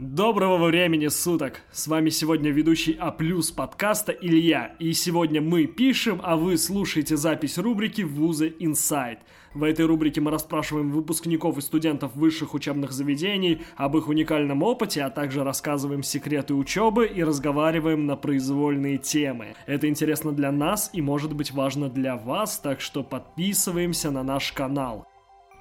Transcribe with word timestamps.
Доброго 0.00 0.64
времени 0.64 1.08
суток! 1.08 1.60
С 1.72 1.86
вами 1.86 2.08
сегодня 2.08 2.50
ведущий 2.50 2.96
А 2.98 3.10
плюс 3.10 3.50
подкаста 3.50 4.12
Илья. 4.12 4.74
И 4.78 4.94
сегодня 4.94 5.42
мы 5.42 5.66
пишем, 5.66 6.22
а 6.24 6.36
вы 6.36 6.56
слушаете 6.56 7.18
запись 7.18 7.58
рубрики 7.58 8.00
«Вузы 8.00 8.54
Инсайд». 8.60 9.18
В 9.52 9.62
этой 9.62 9.84
рубрике 9.84 10.22
мы 10.22 10.30
расспрашиваем 10.30 10.90
выпускников 10.90 11.58
и 11.58 11.60
студентов 11.60 12.16
высших 12.16 12.54
учебных 12.54 12.92
заведений 12.92 13.60
об 13.76 13.94
их 13.94 14.08
уникальном 14.08 14.62
опыте, 14.62 15.02
а 15.02 15.10
также 15.10 15.44
рассказываем 15.44 16.02
секреты 16.02 16.54
учебы 16.54 17.06
и 17.06 17.22
разговариваем 17.22 18.06
на 18.06 18.16
произвольные 18.16 18.96
темы. 18.96 19.54
Это 19.66 19.86
интересно 19.86 20.32
для 20.32 20.50
нас 20.50 20.88
и 20.94 21.02
может 21.02 21.34
быть 21.34 21.50
важно 21.50 21.90
для 21.90 22.16
вас, 22.16 22.58
так 22.58 22.80
что 22.80 23.02
подписываемся 23.02 24.10
на 24.10 24.22
наш 24.22 24.50
канал. 24.52 25.06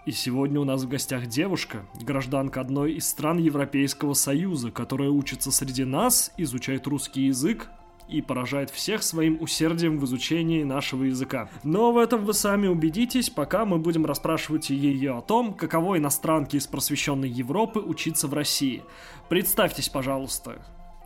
И 0.05 0.11
сегодня 0.11 0.59
у 0.59 0.63
нас 0.63 0.83
в 0.83 0.87
гостях 0.87 1.27
девушка, 1.27 1.85
гражданка 2.01 2.61
одной 2.61 2.93
из 2.93 3.07
стран 3.07 3.37
Европейского 3.37 4.13
Союза, 4.13 4.71
которая 4.71 5.09
учится 5.09 5.51
среди 5.51 5.83
нас, 5.83 6.31
изучает 6.37 6.87
русский 6.87 7.25
язык, 7.25 7.69
и 8.07 8.21
поражает 8.21 8.71
всех 8.71 9.03
своим 9.03 9.39
усердием 9.39 9.99
в 9.99 10.05
изучении 10.05 10.63
нашего 10.63 11.03
языка. 11.03 11.47
Но 11.63 11.91
в 11.91 11.97
этом 11.97 12.25
вы 12.25 12.33
сами 12.33 12.67
убедитесь, 12.67 13.29
пока 13.29 13.65
мы 13.65 13.77
будем 13.77 14.05
расспрашивать 14.05 14.71
ее 14.71 15.15
о 15.15 15.21
том, 15.21 15.53
каково 15.53 15.99
иностранке 15.99 16.57
из 16.57 16.65
просвещенной 16.65 17.29
Европы 17.29 17.79
учиться 17.79 18.27
в 18.27 18.33
России. 18.33 18.83
Представьтесь, 19.29 19.89
пожалуйста. 19.89 20.59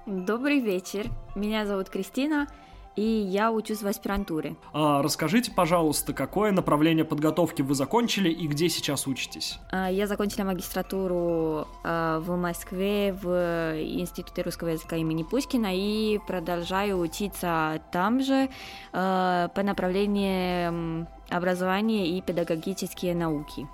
Добрый 0.06 0.60
вечер. 0.60 1.10
Меня 1.36 1.66
зовут 1.66 1.90
Кристина 1.90 2.48
и 2.96 3.02
я 3.02 3.52
учусь 3.52 3.82
в 3.82 3.88
аспирантуре. 3.88 4.56
А, 4.74 5.02
расскажите, 5.02 5.52
пожалуйста, 5.52 6.14
какое 6.14 6.52
направление 6.52 7.06
подготовки 7.06 7.62
вы 7.62 7.76
закончили 7.76 8.30
и 8.30 8.48
где 8.48 8.70
сейчас 8.70 9.08
учитесь? 9.08 9.60
А, 9.72 9.90
я 9.90 10.08
закончила 10.08 10.46
магистратуру 10.46 11.68
а, 11.84 12.20
в 12.20 12.36
Москве 12.38 13.14
в 13.14 13.76
Институте 13.80 14.42
русского 14.44 14.70
языка 14.70 14.96
имени 14.96 15.24
Пушкина 15.24 15.72
и 15.74 16.20
продолжаю 16.28 17.00
учиться 17.00 17.82
там 17.92 18.22
же 18.22 18.50
а, 18.92 19.48
по 19.50 19.64
направлению 19.64 21.08
образования 21.30 22.10
и 22.18 22.22
педагогические 22.22 23.16
науки. 23.16 23.68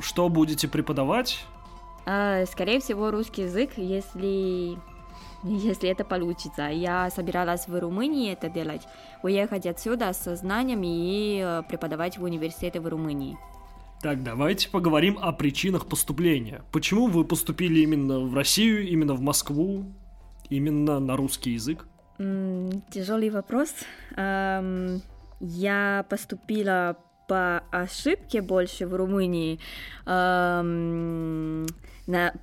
Что 0.00 0.28
будете 0.28 0.68
преподавать? 0.68 1.44
А, 2.06 2.44
скорее 2.46 2.80
всего, 2.80 3.10
русский 3.10 3.42
язык, 3.42 3.72
если 3.76 4.78
если 5.44 5.88
это 5.88 6.04
получится. 6.04 6.68
Я 6.68 7.10
собиралась 7.10 7.68
в 7.68 7.78
Румынии 7.78 8.32
это 8.32 8.48
делать, 8.48 8.82
уехать 9.22 9.66
отсюда 9.66 10.12
со 10.12 10.36
знаниями 10.36 10.86
и 10.86 11.42
э, 11.44 11.62
преподавать 11.68 12.18
в 12.18 12.24
университете 12.24 12.80
в 12.80 12.88
Румынии. 12.88 13.36
Так, 14.00 14.22
давайте 14.22 14.68
поговорим 14.68 15.18
о 15.18 15.32
причинах 15.32 15.86
поступления. 15.86 16.62
Почему 16.72 17.06
вы 17.06 17.24
поступили 17.24 17.80
именно 17.80 18.20
в 18.20 18.34
Россию, 18.34 18.86
именно 18.88 19.14
в 19.14 19.20
Москву, 19.20 19.86
именно 20.50 21.00
на 21.00 21.16
русский 21.16 21.52
язык? 21.52 21.86
тяжелый 22.18 23.30
вопрос. 23.30 23.74
я 25.40 26.06
поступила 26.08 26.96
по 27.26 27.64
ошибке 27.72 28.40
больше 28.40 28.86
в 28.86 28.94
Румынии 28.94 29.58
на, 30.06 31.64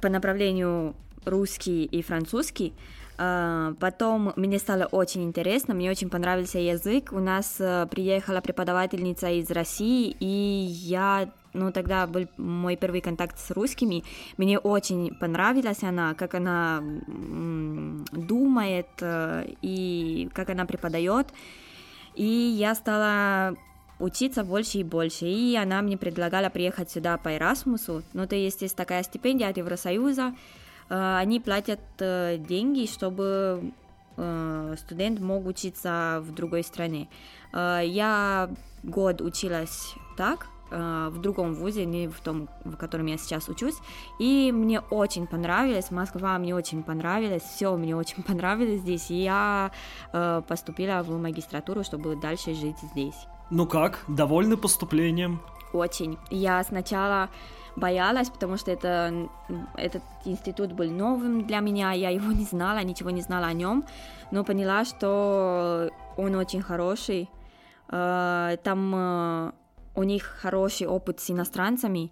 по 0.01 0.09
направлению 0.09 0.95
русский 1.25 1.85
и 1.85 2.01
французский. 2.01 2.73
А, 3.17 3.75
потом 3.79 4.33
мне 4.35 4.57
стало 4.57 4.85
очень 4.85 5.23
интересно, 5.23 5.75
мне 5.75 5.91
очень 5.91 6.09
понравился 6.09 6.57
язык. 6.57 7.11
У 7.11 7.19
нас 7.19 7.57
э, 7.59 7.87
приехала 7.91 8.41
преподавательница 8.41 9.29
из 9.29 9.51
России, 9.51 10.15
и 10.19 10.25
я, 10.25 11.29
ну 11.53 11.71
тогда 11.71 12.07
был 12.07 12.27
мой 12.37 12.75
первый 12.77 13.01
контакт 13.01 13.37
с 13.37 13.51
русскими. 13.51 14.03
Мне 14.37 14.57
очень 14.57 15.13
понравилась 15.15 15.83
она, 15.83 16.15
как 16.15 16.33
она 16.33 16.81
думает 18.11 18.87
э, 19.01 19.53
и 19.61 20.29
как 20.33 20.49
она 20.49 20.65
преподает. 20.65 21.27
И 22.15 22.25
я 22.25 22.73
стала 22.73 23.55
учиться 23.99 24.43
больше 24.43 24.79
и 24.79 24.83
больше. 24.83 25.25
И 25.25 25.55
она 25.55 25.81
мне 25.81 25.97
предлагала 25.97 26.49
приехать 26.49 26.89
сюда 26.89 27.17
по 27.17 27.35
Эрасмусу. 27.35 28.01
Ну, 28.13 28.27
то 28.27 28.35
есть 28.35 28.61
есть 28.63 28.75
такая 28.75 29.03
стипендия 29.03 29.49
от 29.49 29.57
Евросоюза, 29.57 30.33
они 30.93 31.39
платят 31.39 31.79
э, 31.99 32.37
деньги, 32.37 32.85
чтобы 32.85 33.71
э, 34.17 34.75
студент 34.77 35.21
мог 35.21 35.45
учиться 35.45 36.21
в 36.21 36.33
другой 36.33 36.63
стране. 36.63 37.07
Я 37.53 38.49
год 38.81 39.19
училась 39.19 39.95
так, 40.15 40.47
в 40.69 41.17
другом 41.17 41.53
вузе, 41.53 41.83
не 41.83 42.07
в 42.07 42.21
том, 42.21 42.47
в 42.63 42.77
котором 42.77 43.07
я 43.07 43.17
сейчас 43.17 43.49
учусь, 43.49 43.75
и 44.19 44.53
мне 44.53 44.79
очень 44.79 45.27
понравилось, 45.27 45.91
Москва 45.91 46.37
мне 46.37 46.55
очень 46.55 46.81
понравилась, 46.81 47.43
все 47.43 47.75
мне 47.75 47.93
очень 47.93 48.23
понравилось 48.27 48.79
здесь, 48.79 49.11
и 49.11 49.23
я 49.23 49.71
поступила 50.47 51.03
в 51.03 51.21
магистратуру, 51.21 51.83
чтобы 51.83 52.15
дальше 52.15 52.53
жить 52.53 52.77
здесь. 52.93 53.27
Ну 53.49 53.67
как, 53.67 54.05
довольны 54.07 54.55
поступлением? 54.55 55.41
Очень. 55.73 56.17
Я 56.29 56.63
сначала 56.63 57.29
боялась, 57.75 58.29
потому 58.29 58.57
что 58.57 58.71
это, 58.71 59.29
этот 59.75 60.03
институт 60.25 60.73
был 60.73 60.89
новым 60.91 61.45
для 61.45 61.59
меня, 61.59 61.91
я 61.93 62.09
его 62.09 62.31
не 62.31 62.45
знала, 62.45 62.83
ничего 62.83 63.09
не 63.09 63.21
знала 63.21 63.47
о 63.47 63.53
нем, 63.53 63.85
но 64.31 64.43
поняла, 64.43 64.85
что 64.85 65.89
он 66.17 66.35
очень 66.35 66.61
хороший. 66.61 67.29
Э, 67.89 68.57
там 68.63 68.93
э, 68.95 69.51
у 69.95 70.03
них 70.03 70.23
хороший 70.23 70.87
опыт 70.87 71.19
с 71.19 71.29
иностранцами. 71.29 72.11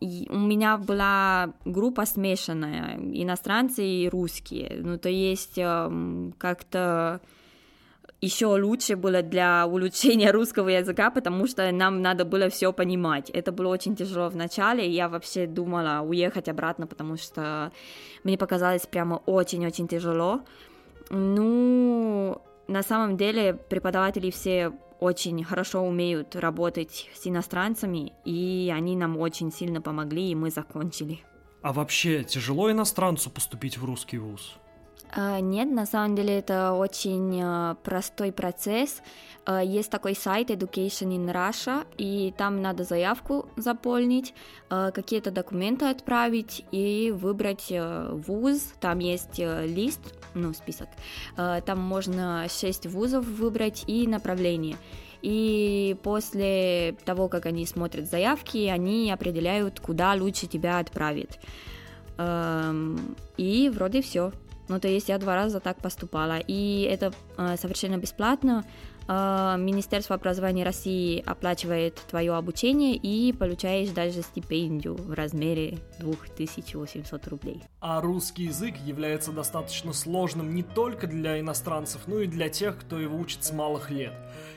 У 0.00 0.38
меня 0.38 0.76
была 0.76 1.52
группа 1.64 2.04
смешанная, 2.04 2.98
иностранцы 2.98 3.84
и 3.84 4.08
русские. 4.08 4.80
Ну, 4.82 4.98
то 4.98 5.08
есть 5.08 5.56
э, 5.56 6.30
как-то 6.38 7.20
еще 8.20 8.46
лучше 8.46 8.96
было 8.96 9.22
для 9.22 9.66
улучшения 9.66 10.30
русского 10.32 10.68
языка, 10.68 11.10
потому 11.10 11.46
что 11.46 11.70
нам 11.72 12.02
надо 12.02 12.24
было 12.24 12.48
все 12.48 12.72
понимать. 12.72 13.30
Это 13.30 13.52
было 13.52 13.68
очень 13.68 13.96
тяжело 13.96 14.28
в 14.28 14.36
начале, 14.36 14.88
я 14.88 15.08
вообще 15.08 15.46
думала 15.46 16.00
уехать 16.00 16.48
обратно, 16.48 16.86
потому 16.86 17.16
что 17.16 17.72
мне 18.24 18.36
показалось 18.36 18.86
прямо 18.86 19.16
очень-очень 19.26 19.88
тяжело. 19.88 20.40
Ну, 21.10 22.42
на 22.66 22.82
самом 22.82 23.16
деле 23.16 23.54
преподаватели 23.54 24.30
все 24.30 24.72
очень 25.00 25.44
хорошо 25.44 25.82
умеют 25.82 26.34
работать 26.34 27.08
с 27.14 27.26
иностранцами, 27.26 28.12
и 28.24 28.72
они 28.74 28.96
нам 28.96 29.16
очень 29.16 29.52
сильно 29.52 29.80
помогли, 29.80 30.30
и 30.30 30.34
мы 30.34 30.50
закончили. 30.50 31.20
А 31.62 31.72
вообще 31.72 32.24
тяжело 32.24 32.70
иностранцу 32.70 33.30
поступить 33.30 33.78
в 33.78 33.84
русский 33.84 34.18
вуз? 34.18 34.56
А, 35.10 35.40
нет, 35.40 35.70
на 35.70 35.86
самом 35.86 36.14
деле 36.16 36.38
это 36.38 36.72
очень 36.72 37.40
а, 37.42 37.76
простой 37.82 38.30
процесс. 38.30 39.02
А, 39.46 39.62
есть 39.62 39.90
такой 39.90 40.14
сайт 40.14 40.50
Education 40.50 41.08
in 41.08 41.32
Russia, 41.32 41.86
и 41.96 42.34
там 42.36 42.60
надо 42.60 42.84
заявку 42.84 43.48
заполнить, 43.56 44.34
какие-то 44.68 45.30
документы 45.30 45.86
отправить 45.86 46.64
и 46.72 47.12
выбрать 47.16 47.72
вуз. 47.72 48.74
Там 48.80 48.98
есть 48.98 49.38
лист, 49.38 50.00
ну, 50.34 50.52
список. 50.52 50.88
Там 51.36 51.78
можно 51.78 52.46
6 52.48 52.86
вузов 52.86 53.24
выбрать 53.24 53.84
и 53.86 54.06
направление. 54.06 54.76
И 55.22 55.96
после 56.02 56.96
того, 57.04 57.28
как 57.28 57.46
они 57.46 57.64
смотрят 57.64 58.10
заявки, 58.10 58.66
они 58.66 59.10
определяют, 59.10 59.80
куда 59.80 60.12
лучше 60.12 60.46
тебя 60.46 60.78
отправить. 60.78 61.40
И 63.38 63.70
вроде 63.74 64.02
все. 64.02 64.32
Ну, 64.68 64.78
то 64.78 64.88
есть 64.88 65.08
я 65.08 65.18
два 65.18 65.34
раза 65.34 65.60
так 65.60 65.78
поступала. 65.78 66.38
И 66.38 66.82
это 66.82 67.12
э, 67.36 67.56
совершенно 67.56 67.96
бесплатно. 67.96 68.64
Э, 69.08 69.56
Министерство 69.58 70.14
образования 70.14 70.64
России 70.64 71.22
оплачивает 71.24 71.94
твое 72.08 72.34
обучение 72.34 72.94
и 72.94 73.32
получаешь 73.32 73.88
даже 73.88 74.22
стипендию 74.22 74.94
в 74.94 75.12
размере 75.14 75.78
2800 75.98 77.28
рублей. 77.28 77.62
А 77.80 78.00
русский 78.02 78.44
язык 78.44 78.76
является 78.84 79.32
достаточно 79.32 79.92
сложным 79.94 80.54
не 80.54 80.62
только 80.62 81.06
для 81.06 81.40
иностранцев, 81.40 82.02
но 82.06 82.20
и 82.20 82.26
для 82.26 82.50
тех, 82.50 82.78
кто 82.78 82.98
его 82.98 83.18
учит 83.18 83.44
с 83.44 83.52
малых 83.52 83.90
лет. 83.90 84.12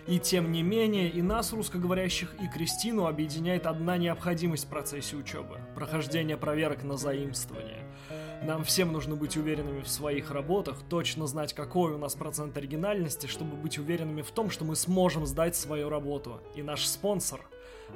И 0.07 0.19
тем 0.19 0.51
не 0.51 0.63
менее, 0.63 1.09
и 1.09 1.21
нас, 1.21 1.53
русскоговорящих, 1.53 2.33
и 2.41 2.47
Кристину 2.47 3.05
объединяет 3.05 3.65
одна 3.65 3.97
необходимость 3.97 4.65
в 4.65 4.69
процессе 4.69 5.15
учебы– 5.15 5.59
прохождение 5.75 6.35
проверок 6.35 6.83
на 6.83 6.97
заимствование. 6.97 7.85
Нам 8.41 8.63
всем 8.63 8.91
нужно 8.91 9.15
быть 9.15 9.37
уверенными 9.37 9.81
в 9.81 9.87
своих 9.87 10.31
работах, 10.31 10.77
точно 10.89 11.27
знать, 11.27 11.53
какой 11.53 11.93
у 11.93 11.97
нас 11.99 12.15
процент 12.15 12.57
оригинальности, 12.57 13.27
чтобы 13.27 13.55
быть 13.55 13.77
уверенными 13.77 14.23
в 14.23 14.31
том, 14.31 14.49
что 14.49 14.65
мы 14.65 14.75
сможем 14.75 15.27
сдать 15.27 15.55
свою 15.55 15.89
работу. 15.89 16.41
И 16.55 16.63
наш 16.63 16.87
спонсор 16.87 17.41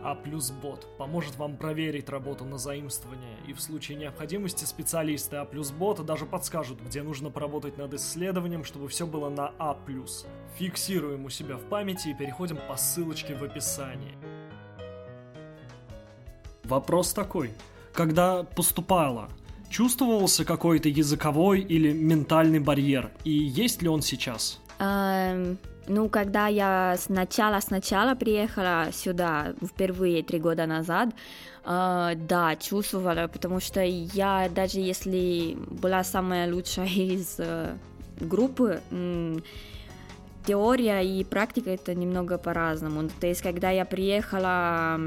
а 0.03 0.15
плюс 0.15 0.51
бот 0.51 0.87
поможет 0.97 1.37
вам 1.37 1.57
проверить 1.57 2.09
работу 2.09 2.45
на 2.45 2.57
заимствование, 2.57 3.37
и 3.47 3.53
в 3.53 3.61
случае 3.61 3.97
необходимости 3.97 4.65
специалисты 4.65 5.37
А 5.37 5.45
плюс 5.45 5.71
бота 5.71 6.03
даже 6.03 6.25
подскажут, 6.25 6.81
где 6.81 7.01
нужно 7.01 7.29
поработать 7.29 7.77
над 7.77 7.93
исследованием, 7.93 8.63
чтобы 8.63 8.87
все 8.87 9.07
было 9.07 9.29
на 9.29 9.53
А 9.57 9.73
плюс. 9.73 10.25
Фиксируем 10.57 11.25
у 11.25 11.29
себя 11.29 11.57
в 11.57 11.63
памяти 11.63 12.09
и 12.09 12.13
переходим 12.13 12.59
по 12.67 12.75
ссылочке 12.75 13.35
в 13.35 13.43
описании. 13.43 14.17
Вопрос 16.63 17.13
такой. 17.13 17.51
Когда 17.93 18.43
поступала 18.43 19.29
чувствовался 19.69 20.45
какой-то 20.45 20.89
языковой 20.89 21.61
или 21.61 21.91
ментальный 21.91 22.59
барьер? 22.59 23.11
И 23.23 23.31
есть 23.31 23.81
ли 23.81 23.89
он 23.89 24.01
сейчас? 24.01 24.59
Эм, 24.79 25.57
ну, 25.87 26.09
когда 26.09 26.47
я 26.47 26.95
сначала, 26.97 27.59
сначала 27.59 28.15
приехала 28.15 28.87
сюда, 28.91 29.53
впервые 29.63 30.23
три 30.23 30.39
года 30.39 30.65
назад, 30.65 31.09
э, 31.65 32.13
да, 32.15 32.55
чувствовала, 32.55 33.27
потому 33.27 33.59
что 33.59 33.81
я, 33.81 34.49
даже 34.49 34.79
если 34.79 35.57
была 35.81 36.03
самая 36.03 36.51
лучшая 36.51 36.87
из 37.15 37.35
э, 37.39 37.75
группы, 38.19 38.81
э, 38.91 39.37
теория 40.45 41.01
и 41.01 41.23
практика 41.23 41.71
это 41.71 41.93
немного 41.95 42.37
по-разному. 42.37 43.09
То 43.19 43.27
есть, 43.27 43.41
когда 43.41 43.71
я 43.71 43.85
приехала 43.85 44.99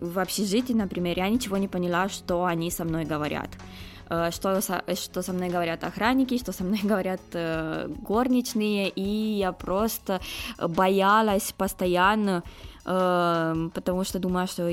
в 0.00 0.18
общежитие, 0.18 0.76
например, 0.76 1.18
я 1.18 1.28
ничего 1.28 1.56
не 1.56 1.68
поняла, 1.68 2.08
что 2.08 2.44
они 2.44 2.70
со 2.70 2.84
мной 2.84 3.04
говорят. 3.04 3.50
Э, 4.10 4.30
что, 4.32 4.60
что 4.60 5.22
со 5.22 5.32
мной 5.32 5.48
говорят 5.48 5.84
охранники, 5.84 6.38
что 6.38 6.52
со 6.52 6.64
мной 6.64 6.80
говорят 6.82 7.20
э, 7.32 7.86
горничные, 7.88 8.88
и 8.88 9.38
я 9.38 9.52
просто 9.52 10.20
боялась 10.58 11.52
постоянно, 11.56 12.42
э, 12.84 13.68
потому 13.72 14.04
что 14.04 14.18
думаю, 14.18 14.46
что 14.48 14.68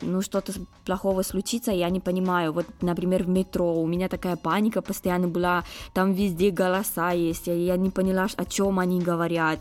ну, 0.00 0.22
что-то 0.22 0.52
плохого 0.84 1.22
случится, 1.22 1.72
я 1.72 1.90
не 1.90 2.00
понимаю. 2.00 2.52
Вот, 2.52 2.66
например, 2.80 3.24
в 3.24 3.28
метро 3.28 3.74
у 3.74 3.86
меня 3.86 4.08
такая 4.08 4.36
паника 4.36 4.82
постоянно 4.82 5.28
была, 5.28 5.64
там 5.94 6.12
везде 6.12 6.50
голоса 6.50 7.10
есть, 7.12 7.46
я 7.46 7.76
не 7.76 7.90
поняла, 7.90 8.26
о 8.36 8.44
чем 8.44 8.78
они 8.78 9.00
говорят. 9.00 9.58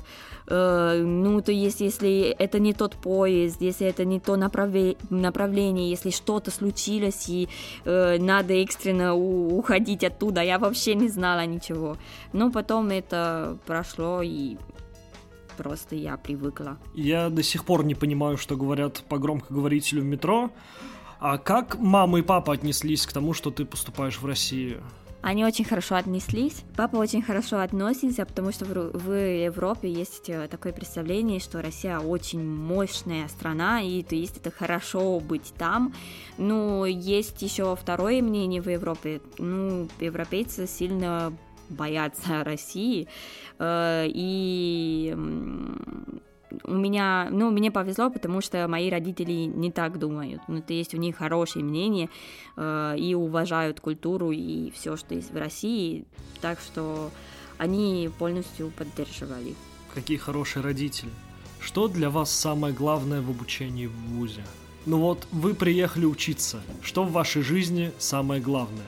Э, 0.48 1.02
ну, 1.04 1.42
то 1.42 1.52
есть, 1.52 1.82
если 1.82 2.36
это 2.38 2.60
не 2.60 2.74
тот 2.74 2.96
поезд, 2.96 3.62
если 3.62 3.88
это 3.88 4.06
не 4.06 4.20
то 4.20 4.36
направле- 4.36 4.98
направление, 5.10 5.90
если 5.90 6.12
что-то 6.12 6.52
случилось 6.52 7.30
и 7.30 7.48
э, 7.86 8.18
надо 8.20 8.54
экстренно 8.54 9.14
у- 9.14 9.58
уходить 9.58 10.04
оттуда, 10.04 10.42
я 10.42 10.60
вообще 10.60 10.96
не 10.96 11.10
знала 11.10 11.46
ничего. 11.46 11.98
Но 12.34 12.52
потом 12.52 12.90
это 12.90 13.58
прошло 13.66 14.22
и 14.22 14.58
просто 15.58 15.96
я 15.96 16.18
привыкла. 16.18 16.78
Я 16.94 17.30
до 17.30 17.44
сих 17.44 17.66
пор 17.66 17.86
не 17.86 17.96
понимаю, 17.96 18.38
что 18.38 18.56
говорят 18.56 19.04
по 19.10 19.18
громкоговорителю 19.18 20.02
в 20.02 20.06
метро. 20.06 20.52
А 21.20 21.38
как 21.38 21.78
мама 21.80 22.20
и 22.20 22.22
папа 22.22 22.54
отнеслись 22.54 23.08
к 23.08 23.14
тому, 23.14 23.34
что 23.34 23.52
ты 23.52 23.66
поступаешь 23.66 24.20
в 24.20 24.26
Россию? 24.26 24.84
Они 25.26 25.44
очень 25.44 25.66
хорошо 25.66 25.96
отнеслись. 25.96 26.62
Папа 26.76 26.98
очень 26.98 27.24
хорошо 27.24 27.58
относится, 27.58 28.28
потому 28.28 28.52
что 28.52 28.66
в 28.66 29.12
Европе 29.12 29.92
есть 29.92 30.30
э, 30.30 30.48
такое 30.48 30.72
представление, 30.72 31.40
что 31.40 31.64
Россия 31.64 31.98
очень 31.98 32.48
мощная 32.48 33.28
страна, 33.28 33.82
и 33.82 34.04
то 34.04 34.14
есть 34.14 34.38
это 34.38 34.52
хорошо 34.52 35.20
быть 35.20 35.52
там. 35.58 35.96
Но 36.38 36.86
есть 36.86 37.42
еще 37.42 37.76
второе 37.76 38.22
мнение 38.22 38.62
в 38.62 38.70
Европе. 38.70 39.20
Ну, 39.40 39.90
европейцы 40.00 40.68
сильно 40.68 41.34
боятся 41.70 42.44
России, 42.44 43.08
э, 43.60 44.06
и 44.08 45.16
у 46.64 46.74
меня, 46.74 47.28
ну, 47.32 47.52
мне 47.52 47.72
повезло, 47.72 48.10
потому 48.10 48.42
что 48.42 48.68
мои 48.68 48.90
родители 48.90 49.32
не 49.46 49.72
так 49.72 50.00
думают. 50.00 50.42
Ну, 50.48 50.62
то 50.62 50.74
есть 50.74 50.94
у 50.94 50.98
них 50.98 51.18
хорошее 51.18 51.66
мнение 51.66 52.10
э, 52.56 52.96
и 52.98 53.14
уважают 53.14 53.80
культуру 53.80 54.32
и 54.32 54.72
все, 54.72 54.96
что 54.96 55.16
есть 55.16 55.32
в 55.32 55.38
России, 55.38 56.06
так 56.42 56.60
что 56.60 57.12
они 57.58 58.10
полностью 58.18 58.72
поддерживали. 58.72 59.56
Какие 59.94 60.18
хорошие 60.18 60.64
родители. 60.64 61.12
Что 61.60 61.88
для 61.88 62.10
вас 62.10 62.30
самое 62.30 62.74
главное 62.74 63.22
в 63.22 63.30
обучении 63.30 63.88
в 63.88 63.96
ВУЗе? 63.96 64.44
Ну 64.86 65.00
вот, 65.00 65.28
вы 65.32 65.56
приехали 65.56 66.06
учиться. 66.06 66.62
Что 66.84 67.04
в 67.04 67.12
вашей 67.12 67.42
жизни 67.42 67.92
самое 67.98 68.40
главное? 68.40 68.86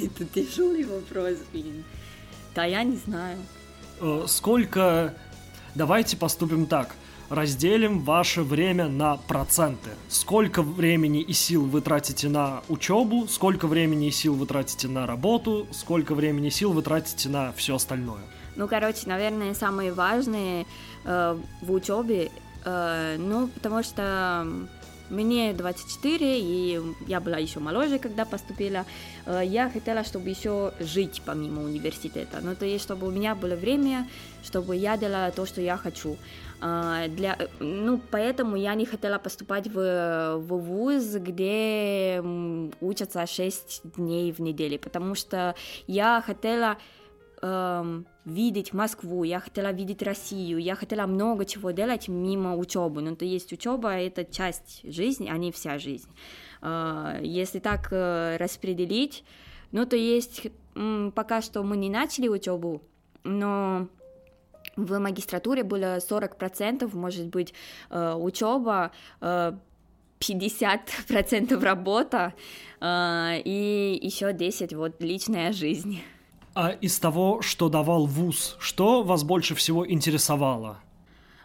Это 0.00 0.24
тяжелый 0.24 0.84
вопрос, 0.84 1.38
блин. 1.52 1.84
Да, 2.54 2.64
я 2.64 2.82
не 2.84 2.96
знаю. 2.96 3.38
Э, 4.00 4.24
сколько... 4.26 5.14
Давайте 5.74 6.16
поступим 6.16 6.66
так. 6.66 6.94
Разделим 7.30 8.00
ваше 8.00 8.42
время 8.42 8.88
на 8.88 9.16
проценты. 9.16 9.90
Сколько 10.08 10.62
времени 10.62 11.22
и 11.22 11.32
сил 11.32 11.64
вы 11.64 11.80
тратите 11.80 12.28
на 12.28 12.62
учебу, 12.68 13.26
сколько 13.26 13.66
времени 13.66 14.08
и 14.08 14.10
сил 14.10 14.34
вы 14.34 14.44
тратите 14.46 14.86
на 14.88 15.06
работу, 15.06 15.66
сколько 15.72 16.14
времени 16.14 16.48
и 16.48 16.50
сил 16.50 16.72
вы 16.72 16.82
тратите 16.82 17.30
на 17.30 17.52
все 17.52 17.76
остальное. 17.76 18.20
Ну, 18.54 18.68
короче, 18.68 19.06
наверное, 19.06 19.54
самые 19.54 19.94
важные 19.94 20.66
э, 21.04 21.38
в 21.62 21.72
учебе, 21.72 22.30
э, 22.66 23.16
ну, 23.18 23.48
потому 23.48 23.82
что 23.82 24.46
мне 25.12 25.52
24, 25.52 26.40
и 26.40 26.80
я 27.06 27.20
была 27.20 27.38
еще 27.38 27.60
моложе, 27.60 27.98
когда 27.98 28.24
поступила. 28.24 28.84
Э, 29.26 29.42
я 29.44 29.70
хотела, 29.70 30.04
чтобы 30.04 30.30
еще 30.30 30.72
жить 30.80 31.22
помимо 31.24 31.62
университета. 31.62 32.40
Ну, 32.42 32.56
то 32.56 32.64
есть, 32.64 32.84
чтобы 32.84 33.06
у 33.06 33.10
меня 33.10 33.34
было 33.34 33.54
время, 33.54 34.08
чтобы 34.42 34.76
я 34.76 34.96
делала 34.96 35.30
то, 35.30 35.46
что 35.46 35.60
я 35.60 35.76
хочу. 35.76 36.16
Э, 36.60 37.08
для, 37.08 37.38
ну, 37.60 38.00
поэтому 38.10 38.56
я 38.56 38.74
не 38.74 38.86
хотела 38.86 39.18
поступать 39.18 39.66
в, 39.68 40.36
в 40.38 40.56
вуз, 40.56 41.04
где 41.14 42.22
учатся 42.80 43.26
6 43.26 43.96
дней 43.96 44.32
в 44.32 44.40
неделю, 44.40 44.78
потому 44.78 45.14
что 45.14 45.54
я 45.86 46.22
хотела 46.26 46.76
эм, 47.42 48.06
видеть 48.24 48.72
Москву, 48.72 49.24
я 49.24 49.40
хотела 49.40 49.72
видеть 49.72 50.02
Россию, 50.02 50.58
я 50.58 50.76
хотела 50.76 51.06
много 51.06 51.44
чего 51.44 51.72
делать 51.72 52.08
мимо 52.08 52.56
учебы. 52.56 53.02
Ну, 53.02 53.16
то 53.16 53.24
есть 53.24 53.52
учеба 53.52 53.90
это 53.90 54.24
часть 54.24 54.80
жизни, 54.84 55.28
а 55.28 55.36
не 55.36 55.50
вся 55.50 55.78
жизнь. 55.78 56.08
Э, 56.62 57.18
если 57.22 57.58
так 57.58 57.88
э, 57.90 58.36
распределить, 58.38 59.24
ну, 59.72 59.84
то 59.86 59.96
есть 59.96 60.46
пока 61.14 61.42
что 61.42 61.62
мы 61.62 61.76
не 61.76 61.90
начали 61.90 62.28
учебу, 62.28 62.80
но 63.24 63.88
в 64.76 64.98
магистратуре 64.98 65.64
было 65.64 65.98
40%, 65.98 66.96
может 66.96 67.26
быть, 67.26 67.52
э, 67.90 68.14
учеба, 68.14 68.92
50% 69.20 71.62
работа 71.62 72.32
и 72.80 73.98
еще 74.00 74.32
10 74.32 74.72
вот 74.74 75.02
личная 75.02 75.52
жизнь. 75.52 76.00
А 76.54 76.70
из 76.70 76.98
того, 76.98 77.40
что 77.40 77.68
давал 77.68 78.06
ВУЗ, 78.06 78.56
что 78.58 79.02
вас 79.02 79.24
больше 79.24 79.54
всего 79.54 79.88
интересовало? 79.90 80.78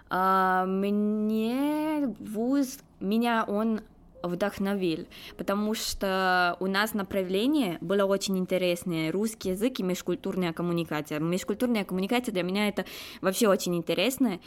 А, 0.09 0.65
мне 0.65 2.13
ВУЗ, 2.19 2.79
меня 2.99 3.45
он 3.47 3.81
вдохновил, 4.23 5.05
потому 5.37 5.73
что 5.73 6.57
у 6.59 6.67
нас 6.67 6.93
направление 6.93 7.77
было 7.81 8.05
очень 8.05 8.37
интересное, 8.37 9.11
русский 9.11 9.49
язык 9.49 9.79
и 9.79 9.83
межкультурная 9.83 10.53
коммуникация. 10.53 11.19
Межкультурная 11.19 11.85
коммуникация 11.85 12.33
для 12.33 12.43
меня 12.43 12.67
это 12.67 12.85
вообще 13.21 13.47
очень 13.47 13.75
интересно. 13.75 14.39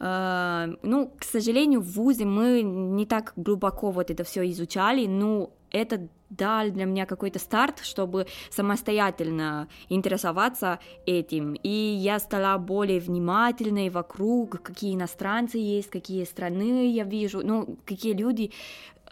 А, 0.00 0.68
ну, 0.82 1.12
к 1.18 1.24
сожалению, 1.24 1.80
в 1.80 1.92
ВУЗе 1.92 2.24
мы 2.24 2.62
не 2.62 3.06
так 3.06 3.32
глубоко 3.36 3.90
вот 3.90 4.10
это 4.10 4.24
все 4.24 4.48
изучали, 4.50 5.06
но 5.06 5.50
это 5.70 6.08
дал 6.30 6.70
для 6.70 6.84
меня 6.84 7.06
какой-то 7.06 7.38
старт, 7.38 7.80
чтобы 7.82 8.26
самостоятельно 8.50 9.68
интересоваться 9.88 10.78
этим. 11.06 11.54
И 11.54 11.68
я 11.68 12.18
стала 12.18 12.58
более 12.58 13.00
внимательной 13.00 13.88
вокруг, 13.88 14.62
какие 14.62 14.94
иностранцы 14.94 15.58
есть, 15.58 15.88
какие 15.88 16.24
страны 16.24 16.92
я 16.92 17.04
вижу, 17.04 17.40
ну, 17.42 17.78
какие 17.86 18.12
люди 18.12 18.52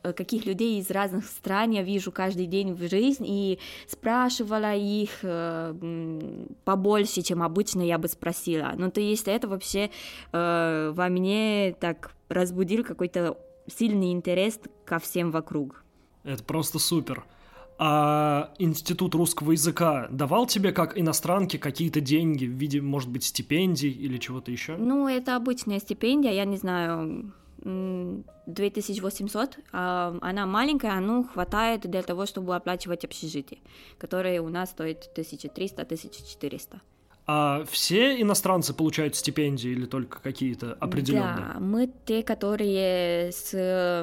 э, 0.03 0.13
каких 0.13 0.45
людей 0.45 0.79
из 0.79 0.91
разных 0.91 1.25
стран 1.25 1.71
я 1.71 1.83
вижу 1.83 2.13
каждый 2.13 2.47
день 2.47 2.75
в 2.75 2.87
жизнь 2.89 3.25
и 3.27 3.59
спрашивала 3.89 4.75
их 4.75 5.11
э, 5.23 5.75
побольше, 6.65 7.23
чем 7.23 7.43
обычно 7.43 7.81
я 7.81 7.97
бы 7.97 8.09
спросила. 8.09 8.75
Ну, 8.77 8.91
то 8.91 9.01
есть 9.01 9.27
это 9.27 9.49
вообще 9.49 9.91
э, 10.33 10.93
во 10.95 11.09
мне 11.09 11.75
так 11.81 12.11
разбудил 12.29 12.85
какой-то 12.85 13.39
сильный 13.69 14.13
интерес 14.13 14.61
ко 14.85 14.99
всем 14.99 15.31
вокруг. 15.31 15.86
Это 16.27 16.43
просто 16.43 16.79
супер. 16.79 17.25
А 17.79 18.53
Институт 18.59 19.15
русского 19.15 19.53
языка 19.53 20.09
давал 20.11 20.47
тебе 20.47 20.73
как 20.73 20.99
иностранке 20.99 21.59
какие-то 21.59 22.01
деньги 22.01 22.47
в 22.47 22.51
виде, 22.51 22.81
может 22.81 23.11
быть, 23.11 23.25
стипендий 23.25 23.91
или 23.91 24.19
чего-то 24.19 24.51
еще? 24.51 24.77
Ну, 24.77 25.09
это 25.09 25.37
обычная 25.37 25.79
стипендия, 25.79 26.33
я 26.33 26.47
не 26.47 26.57
знаю, 26.57 27.33
2800, 27.63 29.59
а 29.73 30.17
она 30.21 30.47
маленькая, 30.47 30.99
ну, 31.01 31.25
хватает 31.25 31.83
для 31.83 32.03
того, 32.03 32.25
чтобы 32.27 32.57
оплачивать 32.57 33.05
общежитие, 33.05 33.61
которое 33.99 34.41
у 34.41 34.49
нас 34.49 34.71
стоит 34.71 35.11
1300-1400. 35.15 36.81
А 37.29 37.65
все 37.69 38.21
иностранцы 38.21 38.73
получают 38.73 39.17
стипендии 39.17 39.71
или 39.71 39.85
только 39.85 40.21
какие-то 40.21 40.75
определенные? 40.75 41.55
Да, 41.55 41.61
мы 41.61 41.91
те, 42.07 42.23
которые 42.23 43.33
с 43.33 43.53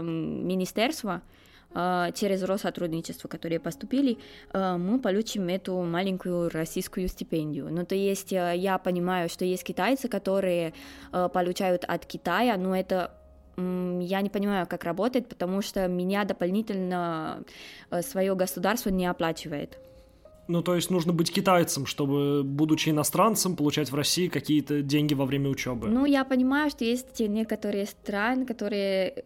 министерства, 0.03 1.13
а, 1.13 1.32
через 1.73 2.43
Россотрудничество, 2.43 3.27
которые 3.27 3.59
поступили, 3.59 4.17
а, 4.51 4.77
мы 4.77 4.99
получим 4.99 5.47
эту 5.47 5.81
маленькую 5.81 6.49
российскую 6.49 7.07
стипендию. 7.07 7.67
Ну, 7.71 7.85
то 7.85 7.95
есть 7.95 8.31
а, 8.33 8.51
я 8.53 8.77
понимаю, 8.77 9.29
что 9.29 9.45
есть 9.45 9.63
китайцы, 9.63 10.07
которые 10.07 10.73
получают 11.11 11.83
от 11.85 12.05
Китая, 12.05 12.57
но 12.57 12.75
это 12.75 13.11
я 13.55 14.21
не 14.21 14.29
понимаю, 14.29 14.65
как 14.67 14.83
работает, 14.83 15.27
потому 15.27 15.61
что 15.61 15.87
меня 15.87 16.23
дополнительно 16.25 17.43
э, 17.91 18.01
свое 18.01 18.35
государство 18.35 18.89
не 18.89 19.05
оплачивает. 19.05 19.77
Ну, 20.47 20.61
то 20.61 20.75
есть 20.75 20.89
нужно 20.89 21.13
быть 21.13 21.31
китайцем, 21.31 21.85
чтобы, 21.85 22.43
будучи 22.43 22.89
иностранцем, 22.89 23.55
получать 23.55 23.91
в 23.91 23.95
России 23.95 24.27
какие-то 24.27 24.81
деньги 24.81 25.13
во 25.13 25.25
время 25.25 25.49
учебы. 25.49 25.87
Ну, 25.87 26.05
я 26.05 26.25
понимаю, 26.25 26.69
что 26.69 26.83
есть 26.83 27.19
некоторые 27.19 27.85
страны, 27.85 28.45
которые 28.45 29.09
э, 29.09 29.23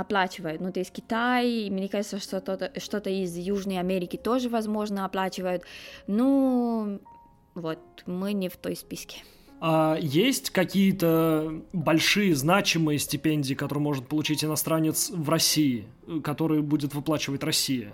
оплачивают. 0.00 0.60
Ну, 0.60 0.72
то 0.72 0.80
есть 0.80 0.92
Китай, 0.92 1.68
мне 1.70 1.88
кажется, 1.88 2.18
что-то, 2.18 2.72
что-то 2.78 3.10
из 3.10 3.36
Южной 3.36 3.78
Америки 3.78 4.16
тоже, 4.16 4.48
возможно, 4.48 5.04
оплачивают. 5.04 5.62
Ну, 6.06 7.00
вот, 7.54 7.78
мы 8.06 8.32
не 8.32 8.48
в 8.48 8.56
той 8.56 8.76
списке. 8.76 9.18
А 9.60 9.98
есть 10.00 10.50
какие-то 10.50 11.62
большие, 11.74 12.34
значимые 12.34 12.98
стипендии, 12.98 13.54
которые 13.54 13.82
может 13.82 14.08
получить 14.08 14.42
иностранец 14.42 15.10
в 15.10 15.28
России, 15.28 15.86
которые 16.24 16.62
будет 16.62 16.94
выплачивать 16.94 17.42
Россия? 17.44 17.92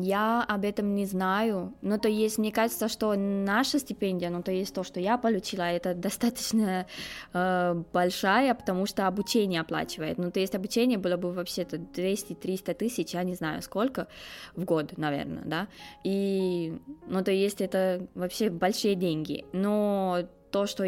Я 0.00 0.42
об 0.42 0.64
этом 0.64 0.94
не 0.94 1.06
знаю, 1.06 1.74
но 1.82 1.98
то 1.98 2.08
есть, 2.08 2.38
мне 2.38 2.52
кажется, 2.52 2.88
что 2.88 3.14
наша 3.14 3.78
стипендия, 3.78 4.30
ну 4.30 4.42
то 4.42 4.52
есть 4.52 4.74
то, 4.74 4.84
что 4.84 5.00
я 5.00 5.18
получила, 5.18 5.62
это 5.62 5.94
достаточно 5.94 6.86
э, 7.32 7.82
большая, 7.92 8.54
потому 8.54 8.86
что 8.86 9.06
обучение 9.06 9.60
оплачивает, 9.60 10.18
ну 10.18 10.30
то 10.30 10.40
есть 10.40 10.54
обучение 10.54 10.98
было 10.98 11.16
бы 11.16 11.32
вообще-то 11.32 11.76
200-300 11.76 12.74
тысяч, 12.74 13.14
я 13.14 13.22
не 13.22 13.34
знаю 13.34 13.62
сколько 13.62 14.08
в 14.56 14.64
год, 14.64 14.96
наверное, 14.96 15.42
да, 15.44 15.68
и, 16.04 16.78
ну 17.06 17.22
то 17.22 17.30
есть 17.30 17.60
это 17.60 18.06
вообще 18.14 18.50
большие 18.50 18.94
деньги, 18.94 19.44
но 19.52 20.28
то, 20.50 20.66
что 20.66 20.84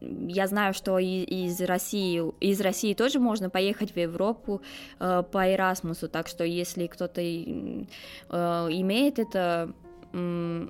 я 0.00 0.46
знаю, 0.46 0.74
что 0.74 0.98
из 0.98 1.60
России, 1.60 2.22
из 2.40 2.60
России 2.60 2.94
тоже 2.94 3.18
можно 3.18 3.50
поехать 3.50 3.92
в 3.92 3.96
Европу 3.96 4.62
э, 4.98 5.22
по 5.30 5.52
Эрасмусу, 5.52 6.08
так 6.08 6.28
что 6.28 6.44
если 6.44 6.86
кто-то 6.86 7.20
э, 7.20 7.84
имеет 8.30 9.18
это 9.18 9.72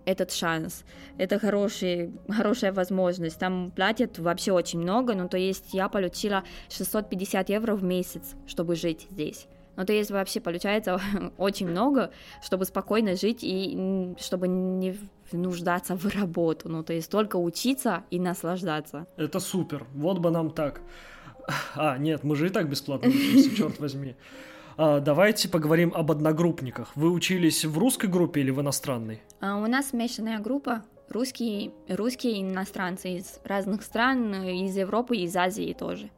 этот 0.07 0.33
шанс. 0.33 0.85
Это 1.19 1.39
хороший, 1.39 2.13
хорошая 2.29 2.73
возможность. 2.73 3.39
Там 3.39 3.71
платят 3.71 4.19
вообще 4.19 4.51
очень 4.51 4.81
много, 4.81 5.15
но 5.15 5.29
то 5.29 5.37
есть 5.37 5.73
я 5.73 5.89
получила 5.89 6.43
650 6.69 7.49
евро 7.51 7.77
в 7.77 7.85
месяц, 7.85 8.35
чтобы 8.49 8.75
жить 8.75 9.07
здесь. 9.11 9.47
Ну, 9.77 9.85
то 9.85 9.93
есть 9.93 10.11
вообще 10.11 10.41
получается 10.41 11.01
очень 11.39 11.69
много, 11.69 12.11
чтобы 12.43 12.65
спокойно 12.65 13.15
жить 13.15 13.41
и 13.43 14.15
чтобы 14.19 14.49
не 14.49 14.99
нуждаться 15.33 15.97
в 15.97 16.07
работу. 16.07 16.69
Ну, 16.69 16.83
то 16.83 16.93
есть 16.93 17.11
только 17.11 17.37
учиться 17.37 18.05
и 18.11 18.19
наслаждаться. 18.19 19.07
Это 19.17 19.41
супер. 19.41 19.87
Вот 19.95 20.19
бы 20.19 20.31
нам 20.31 20.51
так. 20.51 20.81
А, 21.75 21.97
нет, 21.99 22.25
мы 22.25 22.37
же 22.37 22.47
и 22.47 22.51
так 22.51 22.69
бесплатно 22.69 23.09
учимся, 23.09 23.57
черт 23.57 23.79
возьми. 23.79 24.17
А, 24.77 25.01
давайте 25.01 25.49
поговорим 25.49 25.93
об 25.95 26.11
одногруппниках. 26.11 26.95
Вы 26.97 27.11
учились 27.11 27.65
в 27.65 27.79
русской 27.79 28.07
группе 28.07 28.41
или 28.41 28.51
в 28.51 28.61
иностранной? 28.61 29.23
А, 29.41 29.57
у 29.57 29.67
нас 29.67 29.91
смешанная 29.91 30.39
группа. 30.39 30.83
Русские, 31.09 31.71
русские 31.89 32.43
иностранцы 32.43 33.11
из 33.11 33.39
разных 33.45 33.85
стран, 33.85 34.35
из 34.43 34.77
Европы, 34.77 35.17
из 35.17 35.37
Азии 35.37 35.73
тоже. 35.79 36.11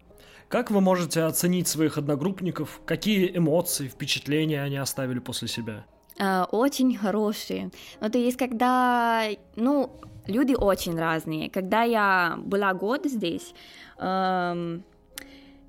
Как 0.48 0.70
вы 0.70 0.80
можете 0.80 1.22
оценить 1.22 1.68
своих 1.68 1.98
одногруппников? 1.98 2.80
Какие 2.86 3.36
эмоции, 3.36 3.86
впечатления 3.86 4.62
они 4.62 4.78
оставили 4.78 5.18
после 5.18 5.46
себя? 5.46 5.84
Э, 6.18 6.44
очень 6.50 6.96
хорошие. 6.96 7.70
Но 8.00 8.08
то 8.08 8.18
есть, 8.18 8.36
когда, 8.36 9.24
ну, 9.56 9.90
люди 10.26 10.54
очень 10.54 10.98
разные. 10.98 11.50
Когда 11.50 11.82
я 11.82 12.38
была 12.38 12.74
год 12.74 13.06
здесь, 13.06 13.54
эм, 13.98 14.84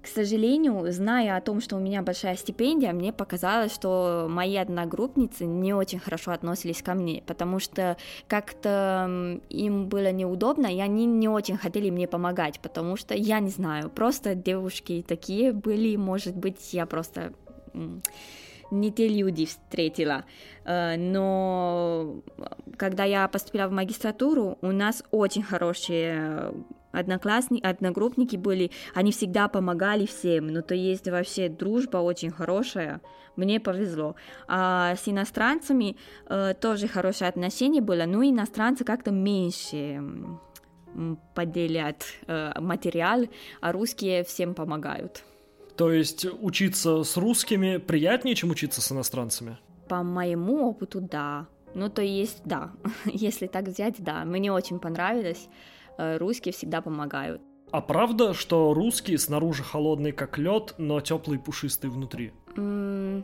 к 0.02 0.08
сожалению, 0.08 0.92
зная 0.92 1.38
о 1.38 1.42
том, 1.42 1.62
что 1.62 1.76
у 1.76 1.80
меня 1.80 2.02
большая 2.02 2.36
стипендия, 2.36 2.94
мне 2.94 3.12
показалось, 3.12 3.74
что 3.74 4.28
мои 4.30 4.56
одногруппницы 4.56 5.46
не 5.46 5.74
очень 5.74 6.00
хорошо 6.00 6.32
относились 6.32 6.82
ко 6.82 6.94
мне, 6.94 7.22
потому 7.26 7.60
что 7.60 7.98
как-то 8.28 9.40
им 9.50 9.88
было 9.88 10.12
неудобно, 10.12 10.68
и 10.68 10.80
они 10.80 11.06
не 11.06 11.28
очень 11.28 11.58
хотели 11.58 11.90
мне 11.90 12.08
помогать, 12.08 12.60
потому 12.60 12.96
что, 12.96 13.14
я 13.14 13.40
не 13.40 13.50
знаю, 13.50 13.90
просто 13.90 14.36
девушки 14.36 15.04
такие 15.08 15.52
были, 15.52 15.96
может 15.98 16.36
быть, 16.36 16.74
я 16.74 16.86
просто 16.86 17.34
не 18.72 18.92
те 18.92 19.08
люди 19.08 19.46
встретила. 19.46 20.26
Э, 20.66 20.96
но 20.98 22.22
когда 22.78 23.04
я 23.04 23.28
поступила 23.28 23.68
в 23.68 23.72
магистратуру, 23.72 24.58
у 24.62 24.72
нас 24.72 25.04
очень 25.12 25.44
хорошие 25.44 26.54
одноклассники, 26.92 27.66
одногруппники 27.66 28.36
были, 28.36 28.72
они 28.94 29.12
всегда 29.12 29.48
помогали 29.48 30.06
всем, 30.06 30.48
ну 30.48 30.62
то 30.62 30.74
есть 30.74 31.08
вообще 31.08 31.50
дружба 31.50 31.98
очень 31.98 32.32
хорошая, 32.32 33.02
мне 33.36 33.60
повезло. 33.60 34.16
А 34.48 34.96
с 34.96 35.08
иностранцами 35.08 35.98
э, 36.28 36.54
тоже 36.60 36.88
хорошее 36.88 37.30
отношение 37.30 37.82
было, 37.82 38.06
но 38.06 38.24
иностранцы 38.24 38.84
как-то 38.84 39.12
меньше 39.12 40.02
поделят 41.36 42.04
э, 42.28 42.60
материал, 42.60 43.26
а 43.62 43.72
русские 43.72 44.24
всем 44.24 44.54
помогают. 44.56 45.24
То 45.80 45.94
есть 45.94 46.26
учиться 46.42 47.06
с 47.06 47.16
русскими 47.16 47.78
приятнее, 47.78 48.36
чем 48.36 48.50
учиться 48.50 48.82
с 48.82 48.92
иностранцами? 48.92 49.58
По 49.88 50.04
моему 50.04 50.68
опыту, 50.68 51.00
да. 51.00 51.48
Ну, 51.74 51.90
то 51.90 52.02
есть, 52.02 52.42
да. 52.44 52.72
Если 53.06 53.48
так 53.48 53.64
взять, 53.64 53.96
да. 54.00 54.26
Мне 54.26 54.52
очень 54.52 54.80
понравилось. 54.80 55.48
Э, 55.98 56.18
русские 56.18 56.52
всегда 56.52 56.82
помогают. 56.82 57.42
А 57.72 57.80
правда, 57.80 58.34
что 58.34 58.74
русские 58.74 59.18
снаружи 59.18 59.64
холодный 59.64 60.12
как 60.12 60.38
лед, 60.38 60.76
но 60.78 61.00
теплый 61.00 61.38
и 61.38 61.42
пушистый 61.42 61.90
внутри? 61.90 62.34
Mm, 62.58 63.24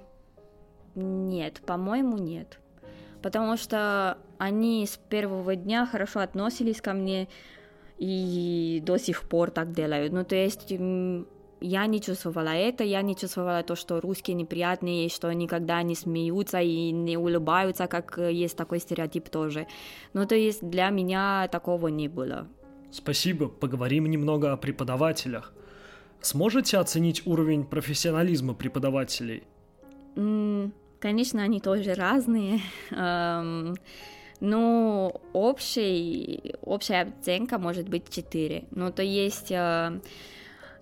нет, 0.96 1.62
по-моему, 1.66 2.18
нет. 2.18 2.62
Потому 3.22 3.58
что 3.58 4.18
они 4.38 4.86
с 4.88 4.96
первого 4.96 5.58
дня 5.58 5.86
хорошо 5.86 6.22
относились 6.22 6.80
ко 6.80 6.94
мне 6.94 7.28
и 7.98 8.82
до 8.86 8.98
сих 8.98 9.28
пор 9.28 9.52
так 9.52 9.74
делают. 9.74 10.14
Ну, 10.14 10.24
то 10.24 10.38
есть 10.38 10.72
я 11.62 11.86
не 11.88 12.02
чувствовала 12.02 12.50
это, 12.50 12.84
я 12.84 13.02
не 13.02 13.16
чувствовала 13.16 13.64
то, 13.64 13.76
что 13.76 14.02
русские 14.02 14.36
неприятные, 14.36 15.10
что 15.10 15.32
никогда 15.34 15.82
не 15.84 15.96
смеются 15.96 16.60
и 16.60 16.92
не 16.92 17.18
улыбаются, 17.18 17.88
как 17.88 18.18
есть 18.18 18.58
такой 18.58 18.80
стереотип 18.80 19.30
тоже. 19.30 19.68
Ну, 20.14 20.26
то 20.26 20.36
есть 20.36 20.68
для 20.68 20.90
меня 20.90 21.48
такого 21.52 21.88
не 21.88 22.08
было. 22.08 22.48
Спасибо. 22.92 23.48
Поговорим 23.48 24.06
немного 24.06 24.54
о 24.54 24.58
преподавателях. 24.58 25.54
Сможете 26.22 26.78
оценить 26.78 27.28
уровень 27.28 27.66
профессионализма 27.66 28.54
преподавателей? 28.54 29.44
Mm, 30.16 30.72
конечно, 31.00 31.44
они 31.44 31.60
тоже 31.60 31.94
разные. 31.94 32.62
Um, 32.92 33.78
ну, 34.40 35.22
общий, 35.34 36.56
общая 36.62 37.02
оценка 37.02 37.58
может 37.58 37.90
быть 37.90 38.10
4. 38.10 38.66
Ну, 38.72 38.92
то 38.92 39.04
есть... 39.04 39.52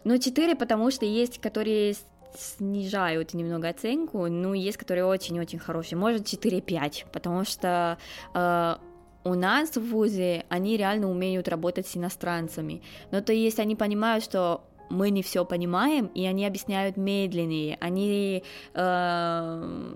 Ну, 0.03 0.17
4, 0.17 0.55
потому 0.55 0.91
что 0.91 1.05
есть, 1.05 1.39
которые 1.39 1.95
снижают 2.35 3.33
немного 3.33 3.69
оценку, 3.69 4.27
ну, 4.27 4.53
есть, 4.53 4.77
которые 4.77 5.05
очень-очень 5.05 5.59
хорошие. 5.59 5.97
Может, 5.97 6.23
4-5, 6.23 7.05
потому 7.11 7.45
что 7.45 7.97
э, 8.33 8.75
у 9.23 9.33
нас 9.35 9.75
в 9.75 9.89
ВУЗе 9.89 10.45
они 10.49 10.77
реально 10.77 11.09
умеют 11.09 11.47
работать 11.47 11.87
с 11.87 11.97
иностранцами. 11.97 12.81
Но 13.11 13.21
то 13.21 13.33
есть 13.33 13.59
они 13.59 13.75
понимают, 13.75 14.23
что 14.23 14.63
мы 14.89 15.09
не 15.09 15.21
все 15.21 15.45
понимаем, 15.45 16.07
и 16.07 16.25
они 16.25 16.45
объясняют 16.45 16.97
медленнее. 16.97 17.77
Они, 17.79 18.43
э, 18.73 19.95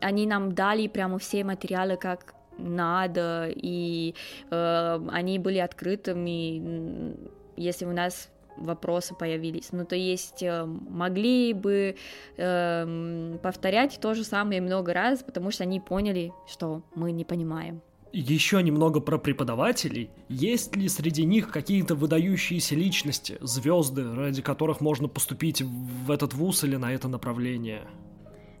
они 0.00 0.26
нам 0.26 0.54
дали 0.54 0.86
прямо 0.88 1.18
все 1.18 1.44
материалы, 1.44 1.96
как 1.96 2.34
надо, 2.58 3.48
и 3.54 4.14
э, 4.50 5.00
они 5.10 5.38
были 5.38 5.58
открытыми, 5.58 7.16
если 7.56 7.84
у 7.84 7.92
нас 7.92 8.30
вопросы 8.56 9.14
появились. 9.14 9.68
Ну, 9.72 9.84
то 9.84 9.96
есть 9.96 10.42
э, 10.42 10.64
могли 10.64 11.52
бы 11.52 11.96
э, 12.36 13.38
повторять 13.42 13.98
то 14.00 14.14
же 14.14 14.24
самое 14.24 14.60
много 14.60 14.92
раз, 14.92 15.22
потому 15.22 15.50
что 15.50 15.64
они 15.64 15.80
поняли, 15.80 16.32
что 16.46 16.82
мы 16.94 17.12
не 17.12 17.24
понимаем. 17.24 17.80
Еще 18.12 18.62
немного 18.62 19.00
про 19.00 19.18
преподавателей. 19.18 20.08
Есть 20.28 20.76
ли 20.76 20.88
среди 20.88 21.24
них 21.24 21.50
какие-то 21.50 21.96
выдающиеся 21.96 22.76
личности, 22.76 23.38
звезды, 23.40 24.14
ради 24.14 24.40
которых 24.40 24.80
можно 24.80 25.08
поступить 25.08 25.62
в 25.62 26.10
этот 26.12 26.32
вуз 26.32 26.62
или 26.62 26.76
на 26.76 26.92
это 26.92 27.08
направление? 27.08 27.82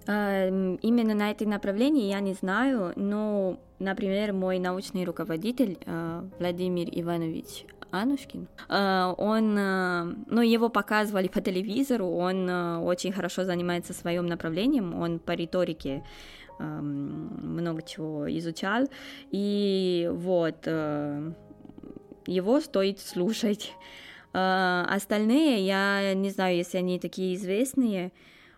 Эм, 0.06 0.74
именно 0.82 1.14
на 1.14 1.30
это 1.30 1.48
направление 1.48 2.08
я 2.08 2.20
не 2.20 2.34
знаю, 2.34 2.92
но, 2.96 3.58
например, 3.78 4.32
мой 4.32 4.58
научный 4.58 5.04
руководитель 5.04 5.78
э, 5.86 6.22
Владимир 6.40 6.88
Иванович 6.90 7.64
Анушкин. 8.02 8.48
Э, 8.68 9.14
он, 9.16 9.56
э, 9.58 10.04
ну, 10.26 10.40
его 10.42 10.68
показывали 10.68 11.28
по 11.28 11.40
телевизору, 11.40 12.06
он 12.06 12.48
э, 12.48 12.78
очень 12.78 13.12
хорошо 13.12 13.44
занимается 13.44 13.92
своим 13.92 14.26
направлением, 14.26 14.94
он 15.00 15.18
по 15.18 15.32
риторике 15.32 16.02
эм, 16.58 17.56
много 17.56 17.82
чего 17.82 18.26
изучал, 18.38 18.88
и 19.30 20.10
вот 20.12 20.66
его 22.26 22.60
стоит 22.60 23.00
слушать. 23.00 23.72
Остальные, 24.32 25.64
я 25.66 26.14
не 26.14 26.30
знаю, 26.30 26.56
если 26.56 26.78
они 26.78 26.98
такие 26.98 27.34
известные. 27.36 28.10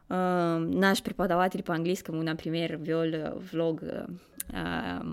Наш 0.09 1.03
преподаватель 1.03 1.63
по 1.63 1.75
английскому, 1.75 2.23
например, 2.23 2.79
вел 2.79 3.43
влог 3.53 3.83
а, 4.53 5.05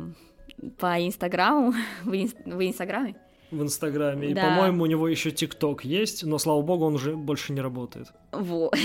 по 0.77 1.05
Инстаграму, 1.05 1.73
в, 2.03 2.13
инст... 2.13 2.37
в 2.45 2.65
Инстаграме. 2.65 3.15
В 3.53 3.61
Инстаграме. 3.61 4.31
И, 4.31 4.35
по-моему, 4.35 4.83
у 4.83 4.85
него 4.87 5.07
еще 5.07 5.31
ТикТок 5.31 5.85
есть, 5.85 6.23
но, 6.25 6.39
слава 6.39 6.61
богу, 6.61 6.85
он 6.85 6.95
уже 6.95 7.15
больше 7.15 7.53
не 7.53 7.61
работает. 7.61 8.11
Вот. 8.31 8.75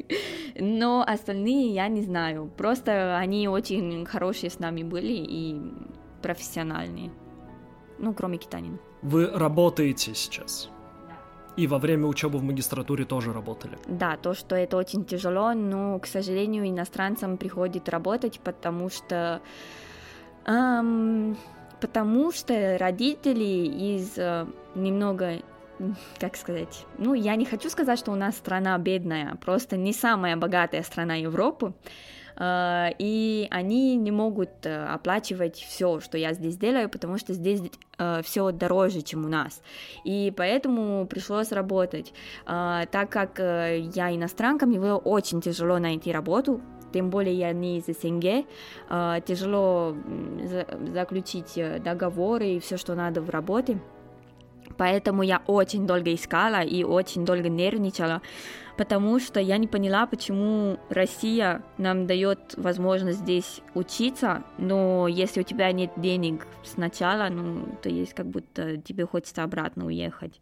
Но 0.58 1.04
остальные 1.06 1.72
я 1.74 1.88
не 1.88 2.02
знаю. 2.02 2.50
Просто 2.56 3.16
они 3.16 3.48
очень 3.48 4.04
хорошие 4.06 4.50
с 4.50 4.58
нами 4.58 4.82
были 4.82 5.12
и 5.12 5.56
профессиональные. 6.20 7.10
Ну, 7.98 8.12
кроме 8.12 8.38
китанина. 8.38 8.78
Вы 9.02 9.26
работаете 9.26 10.14
сейчас? 10.14 10.68
И 11.56 11.66
во 11.66 11.78
время 11.78 12.06
учебы 12.06 12.38
в 12.38 12.42
магистратуре 12.42 13.04
тоже 13.04 13.32
работали? 13.32 13.78
Да, 13.86 14.16
то, 14.16 14.34
что 14.34 14.54
это 14.54 14.76
очень 14.76 15.04
тяжело, 15.04 15.54
но, 15.54 15.98
к 15.98 16.06
сожалению, 16.06 16.68
иностранцам 16.68 17.36
приходит 17.36 17.88
работать, 17.88 18.40
потому 18.44 18.90
что... 18.90 19.40
Эм, 20.46 21.36
потому 21.80 22.32
что 22.32 22.76
родители 22.78 23.66
из 23.94 24.16
э, 24.16 24.46
немного 24.74 25.40
как 26.18 26.34
сказать, 26.34 26.84
ну, 26.98 27.14
я 27.14 27.36
не 27.36 27.44
хочу 27.44 27.70
сказать, 27.70 28.00
что 28.00 28.10
у 28.10 28.16
нас 28.16 28.36
страна 28.36 28.76
бедная, 28.78 29.36
просто 29.36 29.76
не 29.76 29.92
самая 29.92 30.36
богатая 30.36 30.82
страна 30.82 31.14
Европы, 31.14 31.72
Э, 32.38 32.90
и 32.98 33.48
они 33.50 33.96
не 33.96 34.10
могут 34.10 34.50
э, 34.64 34.84
оплачивать 34.86 35.56
все, 35.56 36.00
что 36.00 36.16
я 36.16 36.32
здесь 36.32 36.56
делаю, 36.56 36.88
потому 36.88 37.18
что 37.18 37.32
здесь 37.32 37.60
все 38.22 38.52
дороже, 38.52 39.02
чем 39.02 39.24
у 39.24 39.28
нас. 39.28 39.60
И 40.04 40.32
поэтому 40.36 41.04
пришлось 41.06 41.50
работать. 41.50 42.12
Так 42.44 43.10
как 43.10 43.40
я 43.40 44.14
иностранка, 44.14 44.66
мне 44.66 44.78
было 44.78 44.98
очень 44.98 45.40
тяжело 45.40 45.80
найти 45.80 46.12
работу, 46.12 46.60
тем 46.92 47.10
более 47.10 47.34
я 47.34 47.52
не 47.52 47.78
из 47.78 47.86
СНГ, 47.86 48.46
тяжело 49.24 49.96
заключить 50.92 51.58
договоры 51.82 52.48
и 52.50 52.60
все, 52.60 52.76
что 52.76 52.94
надо 52.94 53.20
в 53.20 53.30
работе. 53.30 53.78
Поэтому 54.76 55.22
я 55.22 55.42
очень 55.46 55.86
долго 55.86 56.14
искала 56.14 56.62
и 56.62 56.84
очень 56.84 57.24
долго 57.24 57.48
нервничала, 57.48 58.22
потому 58.76 59.18
что 59.18 59.40
я 59.40 59.56
не 59.56 59.66
поняла, 59.66 60.06
почему 60.06 60.78
Россия 60.88 61.64
нам 61.78 62.06
дает 62.06 62.54
возможность 62.56 63.20
здесь 63.20 63.60
учиться, 63.74 64.44
но 64.56 65.08
если 65.08 65.40
у 65.40 65.42
тебя 65.42 65.72
нет 65.72 65.90
денег 65.96 66.46
сначала, 66.64 67.28
ну, 67.28 67.76
то 67.82 67.88
есть 67.88 68.14
как 68.14 68.26
будто 68.26 68.76
тебе 68.76 69.04
хочется 69.06 69.42
обратно 69.42 69.86
уехать. 69.86 70.38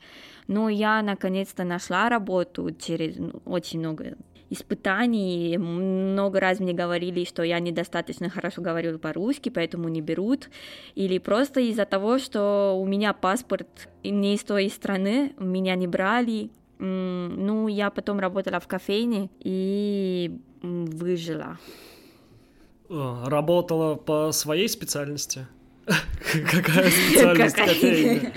Но 0.49 0.69
я 0.69 1.01
наконец-то 1.03 1.65
нашла 1.65 2.09
работу 2.11 2.71
через 2.73 3.17
ну, 3.17 3.41
очень 3.47 3.79
много 3.79 4.17
испытаний. 4.51 5.59
Много 5.59 6.41
раз 6.41 6.61
мне 6.61 6.73
говорили, 6.73 7.25
что 7.25 7.43
я 7.43 7.59
недостаточно 7.59 8.31
хорошо 8.31 8.63
говорю 8.63 8.99
по-русски, 8.99 9.49
поэтому 9.49 9.89
не 9.89 10.01
берут. 10.01 10.51
Или 10.95 11.19
просто 11.19 11.61
из-за 11.61 11.85
того, 11.85 12.19
что 12.19 12.77
у 12.79 12.87
меня 12.87 13.13
паспорт 13.13 13.89
не 14.05 14.35
из 14.35 14.45
той 14.45 14.69
страны, 14.69 15.35
меня 15.39 15.75
не 15.75 15.87
брали. 15.87 16.51
Ну, 16.79 17.69
я 17.69 17.91
потом 17.91 18.21
работала 18.21 18.61
в 18.61 18.67
кофейне 18.67 19.31
и 19.41 20.39
выжила. 20.63 21.59
Работала 22.89 23.97
по 23.97 24.31
своей 24.33 24.69
специальности? 24.69 25.47
Какая 25.87 26.91
специальность 27.09 27.57
кофейни? 27.57 28.33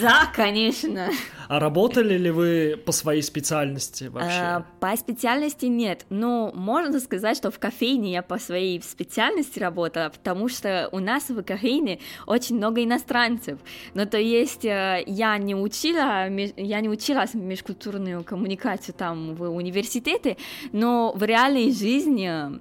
Да, 0.00 0.30
конечно. 0.34 1.10
А 1.48 1.58
работали 1.58 2.16
ли 2.16 2.30
вы 2.30 2.80
по 2.84 2.92
своей 2.92 3.22
специальности 3.22 4.04
вообще? 4.04 4.30
А, 4.30 4.66
по 4.80 4.96
специальности 4.96 5.66
нет, 5.66 6.06
но 6.08 6.50
можно 6.54 6.98
сказать, 7.00 7.36
что 7.36 7.50
в 7.50 7.58
кофейне 7.58 8.12
я 8.12 8.22
по 8.22 8.38
своей 8.38 8.80
специальности 8.82 9.58
работала, 9.58 10.08
потому 10.08 10.48
что 10.48 10.88
у 10.92 10.98
нас 10.98 11.28
в 11.28 11.42
кофейне 11.42 11.98
очень 12.26 12.56
много 12.56 12.82
иностранцев. 12.82 13.58
Ну, 13.94 14.06
то 14.06 14.18
есть 14.18 14.64
э, 14.64 15.02
я 15.06 15.36
не 15.38 15.54
учила, 15.54 16.28
я 16.28 16.80
не 16.80 16.88
училась 16.88 17.34
межкультурную 17.34 18.24
коммуникацию 18.24 18.94
там 18.94 19.34
в 19.34 19.42
университете, 19.42 20.36
но 20.72 21.12
в 21.14 21.22
реальной 21.22 21.72
жизни 21.72 22.60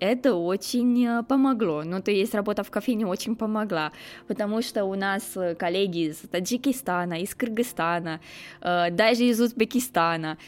это 0.00 0.34
очень 0.34 1.06
э, 1.06 1.22
помогло. 1.22 1.82
Ну, 1.84 2.02
то 2.02 2.10
есть 2.10 2.34
работа 2.34 2.62
в 2.62 2.70
кофейне 2.70 3.06
очень 3.06 3.36
помогла, 3.36 3.92
потому 4.28 4.62
что 4.62 4.84
у 4.84 4.94
нас 4.94 5.36
э, 5.36 5.54
коллеги 5.54 6.10
из 6.10 6.16
Таджикистана, 6.16 7.20
из 7.20 7.34
Кыргызстана, 7.34 8.20
э, 8.60 8.90
даже 8.90 9.24
из 9.24 9.40
Узбекистана. 9.40 10.38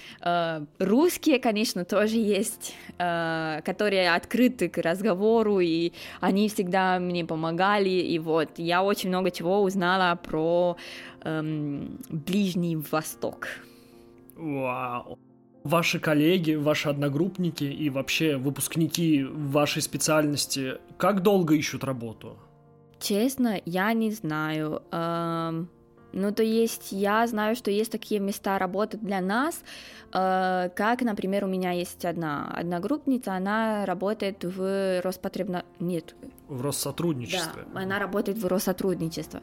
Русские, 0.78 1.38
конечно, 1.38 1.84
тоже 1.84 2.16
есть, 2.16 2.74
которые 2.96 4.14
открыты 4.14 4.68
к 4.68 4.78
разговору, 4.78 5.60
и 5.60 5.92
они 6.20 6.48
всегда 6.48 6.98
мне 6.98 7.24
помогали, 7.24 7.88
и 7.88 8.18
вот 8.18 8.50
я 8.58 8.82
очень 8.82 9.08
много 9.10 9.30
чего 9.30 9.62
узнала 9.62 10.16
про 10.16 10.76
эм, 11.22 11.98
Ближний 12.08 12.76
Восток. 12.76 13.48
Вау 14.36 15.18
ваши 15.66 15.98
коллеги, 15.98 16.54
ваши 16.54 16.88
одногруппники 16.88 17.64
и 17.64 17.90
вообще 17.90 18.36
выпускники 18.36 19.24
вашей 19.24 19.82
специальности 19.82 20.74
как 20.96 21.22
долго 21.22 21.54
ищут 21.54 21.84
работу? 21.84 22.36
Честно, 22.98 23.60
я 23.66 23.92
не 23.92 24.10
знаю. 24.10 24.82
Эм, 24.90 25.68
ну, 26.12 26.32
то 26.32 26.42
есть 26.42 26.92
я 26.92 27.26
знаю, 27.26 27.56
что 27.56 27.70
есть 27.70 27.92
такие 27.92 28.20
места 28.20 28.58
работы 28.58 28.96
для 28.96 29.20
нас, 29.20 29.62
э, 30.14 30.70
как, 30.74 31.02
например, 31.02 31.44
у 31.44 31.48
меня 31.48 31.72
есть 31.72 32.04
одна 32.04 32.50
одногруппница, 32.56 33.34
она 33.34 33.84
работает 33.84 34.44
в 34.44 35.02
Роспотребно... 35.02 35.64
Нет. 35.78 36.14
В 36.48 36.62
Россотрудничестве. 36.62 37.64
Да, 37.74 37.80
она 37.80 37.98
работает 37.98 38.38
в 38.38 38.46
Россотрудничестве. 38.46 39.40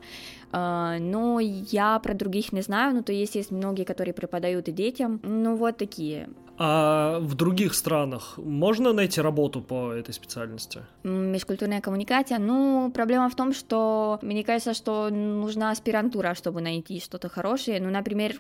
Э, 0.52 0.98
но 1.00 1.40
я 1.40 2.00
про 2.00 2.14
других 2.14 2.54
не 2.54 2.62
знаю, 2.62 2.96
ну, 2.96 3.04
то 3.04 3.12
есть 3.12 3.36
есть 3.36 3.52
многие, 3.52 3.84
которые 3.84 4.14
преподают 4.14 4.68
и 4.70 4.72
детям, 4.72 5.20
ну, 5.24 5.56
вот 5.56 5.78
такие. 5.78 6.30
А 6.58 7.20
в 7.20 7.34
других 7.34 7.74
странах 7.74 8.38
можно 8.38 8.94
найти 8.94 9.20
работу 9.22 9.62
по 9.62 9.92
этой 9.92 10.14
специальности? 10.14 10.82
Межкультурная 11.04 11.82
коммуникация. 11.82 12.38
Ну, 12.38 12.92
проблема 12.94 13.30
в 13.30 13.36
том, 13.36 13.54
что 13.54 14.20
мне 14.22 14.44
кажется, 14.44 14.74
что 14.74 15.10
нужна 15.10 15.72
аспирантура, 15.72 16.36
чтобы 16.36 16.62
найти 16.62 17.00
что-то 17.00 17.28
хорошее. 17.28 17.82
Ну, 17.82 17.90
например, 17.90 18.40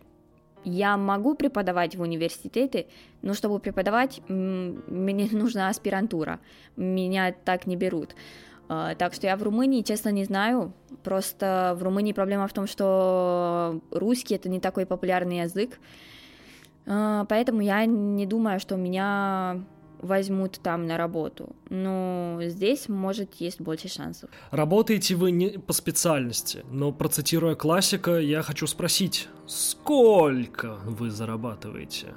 я 0.63 0.95
могу 0.95 1.35
преподавать 1.35 1.95
в 1.95 2.01
университете, 2.01 2.87
но 3.21 3.33
чтобы 3.33 3.59
преподавать, 3.59 4.21
мне 4.27 5.27
нужна 5.31 5.69
аспирантура. 5.69 6.39
Меня 6.75 7.33
так 7.33 7.67
не 7.67 7.75
берут. 7.75 8.15
А, 8.69 8.95
так 8.95 9.13
что 9.13 9.27
я 9.27 9.35
в 9.35 9.43
Румынии, 9.43 9.81
честно, 9.81 10.09
не 10.09 10.25
знаю. 10.25 10.73
Просто 11.03 11.75
в 11.77 11.83
Румынии 11.83 12.13
проблема 12.13 12.47
в 12.47 12.53
том, 12.53 12.67
что 12.67 13.81
русский 13.91 14.35
это 14.35 14.49
не 14.49 14.59
такой 14.59 14.85
популярный 14.85 15.39
язык. 15.39 15.79
А, 16.85 17.25
поэтому 17.25 17.61
я 17.61 17.85
не 17.85 18.25
думаю, 18.25 18.59
что 18.59 18.75
меня 18.75 19.63
возьмут 20.03 20.59
там 20.61 20.85
на 20.85 20.97
работу. 20.97 21.55
Но 21.69 22.37
здесь, 22.41 22.89
может, 22.89 23.35
есть 23.35 23.61
больше 23.61 23.87
шансов. 23.87 24.29
Работаете 24.51 25.15
вы 25.15 25.31
не 25.31 25.49
по 25.49 25.73
специальности, 25.73 26.63
но 26.69 26.91
процитируя 26.91 27.55
классика, 27.55 28.19
я 28.19 28.41
хочу 28.41 28.67
спросить, 28.67 29.29
сколько 29.47 30.75
вы 30.85 31.09
зарабатываете? 31.09 32.07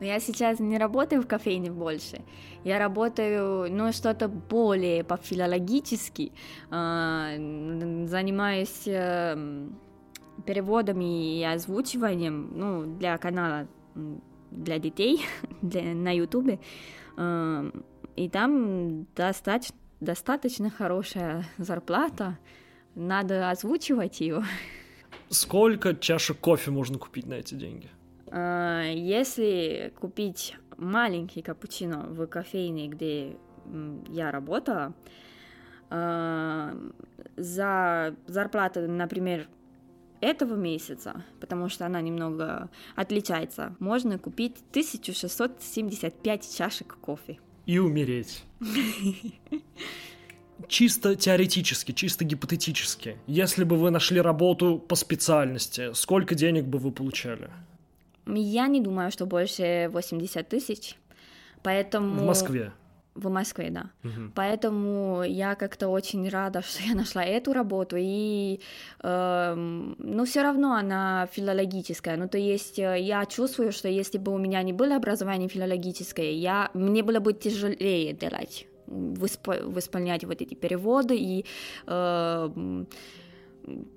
Но 0.00 0.06
я 0.06 0.20
сейчас 0.20 0.60
не 0.60 0.78
работаю 0.78 1.22
в 1.22 1.26
кофейне 1.26 1.70
больше. 1.70 2.20
Я 2.64 2.78
работаю, 2.78 3.70
ну, 3.72 3.92
что-то 3.92 4.28
более 4.28 5.02
по-филологически. 5.04 6.32
Э, 6.70 7.36
занимаюсь 8.06 8.86
э, 8.86 9.66
переводами 10.46 11.38
и 11.38 11.44
озвучиванием, 11.44 12.50
ну, 12.54 12.96
для 12.96 13.18
канала 13.18 13.66
для 14.50 14.78
детей 14.78 15.26
для, 15.62 15.82
на 15.94 16.14
Ютубе. 16.14 16.60
Э, 17.16 17.70
и 18.16 18.28
там 18.28 19.06
достаточно, 19.14 19.76
достаточно 20.00 20.70
хорошая 20.70 21.44
зарплата. 21.58 22.38
Надо 22.94 23.50
озвучивать 23.50 24.20
ее. 24.20 24.44
Сколько 25.28 25.94
чашек 25.94 26.38
кофе 26.38 26.70
можно 26.70 26.98
купить 26.98 27.26
на 27.26 27.34
эти 27.34 27.54
деньги? 27.54 27.90
Э, 28.30 28.92
если 28.94 29.92
купить 29.98 30.56
маленький 30.76 31.42
капучино 31.42 32.06
в 32.08 32.26
кофейне, 32.26 32.88
где 32.88 33.36
я 34.08 34.30
работала, 34.30 34.94
э, 35.90 36.90
за 37.36 38.16
зарплату, 38.26 38.88
например, 38.88 39.48
этого 40.20 40.54
месяца, 40.54 41.24
потому 41.40 41.68
что 41.68 41.86
она 41.86 42.00
немного 42.00 42.70
отличается, 42.96 43.76
можно 43.78 44.18
купить 44.18 44.56
1675 44.70 46.56
чашек 46.56 46.96
кофе. 47.00 47.38
И 47.66 47.78
умереть. 47.78 48.44
чисто 50.68 51.14
теоретически, 51.14 51.92
чисто 51.92 52.24
гипотетически, 52.24 53.18
если 53.26 53.64
бы 53.64 53.76
вы 53.76 53.90
нашли 53.90 54.20
работу 54.20 54.78
по 54.78 54.96
специальности, 54.96 55.92
сколько 55.92 56.34
денег 56.34 56.64
бы 56.64 56.78
вы 56.78 56.90
получали? 56.90 57.50
Я 58.34 58.66
не 58.68 58.80
думаю, 58.80 59.10
что 59.10 59.26
больше 59.26 59.88
80 59.92 60.48
тысяч. 60.48 60.96
Поэтому... 61.62 62.20
В 62.20 62.26
Москве? 62.26 62.72
В 63.14 63.28
Москве, 63.30 63.70
да. 63.70 63.90
Мгм. 64.04 64.32
Поэтому 64.34 65.24
я 65.24 65.54
как-то 65.54 65.88
очень 65.88 66.28
рада, 66.28 66.62
что 66.68 66.82
я 66.82 66.94
нашла 66.94 67.24
эту 67.24 67.52
работу, 67.52 67.96
и, 67.98 68.60
эм, 69.02 69.96
ну, 69.98 70.24
все 70.24 70.42
равно 70.42 70.74
она 70.74 71.26
филологическая. 71.32 72.16
Ну, 72.16 72.28
то 72.28 72.38
есть 72.38 72.78
э, 72.78 73.00
я 73.00 73.26
чувствую, 73.26 73.72
что 73.72 73.88
если 73.88 74.18
бы 74.18 74.32
у 74.32 74.38
меня 74.38 74.62
не 74.62 74.72
было 74.72 74.96
образования 74.96 75.48
филологическое, 75.48 76.30
я, 76.30 76.70
мне 76.74 77.02
было 77.02 77.18
бы 77.18 77.32
тяжелее 77.32 78.12
делать, 78.12 78.68
высп- 78.86 79.64
восполнять 79.64 80.24
вот 80.24 80.40
эти 80.40 80.54
переводы 80.54 81.16
и 81.16 81.44
эм, 81.86 82.86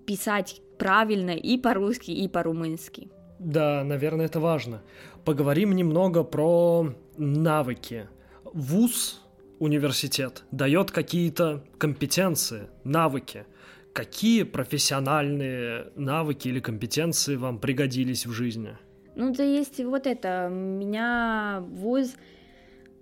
писать 0.06 0.62
правильно 0.78 1.32
и 1.32 1.58
по-русски, 1.58 2.12
и 2.12 2.28
по-румынски. 2.28 3.10
Да, 3.43 3.84
наверное, 3.84 4.27
это 4.27 4.39
важно. 4.39 4.84
Поговорим 5.25 5.75
немного 5.75 6.23
про 6.23 6.93
навыки. 7.17 8.08
Вуз, 8.43 9.19
университет, 9.58 10.43
дает 10.51 10.91
какие-то 10.91 11.63
компетенции, 11.80 12.67
навыки. 12.84 13.45
Какие 13.93 14.43
профессиональные 14.43 15.88
навыки 15.95 16.49
или 16.49 16.60
компетенции 16.60 17.36
вам 17.36 17.58
пригодились 17.58 18.27
в 18.27 18.32
жизни? 18.32 18.77
Ну, 19.15 19.34
то 19.34 19.43
есть 19.43 19.84
вот 19.84 20.06
это, 20.06 20.47
меня 20.49 21.63
вуз 21.67 22.13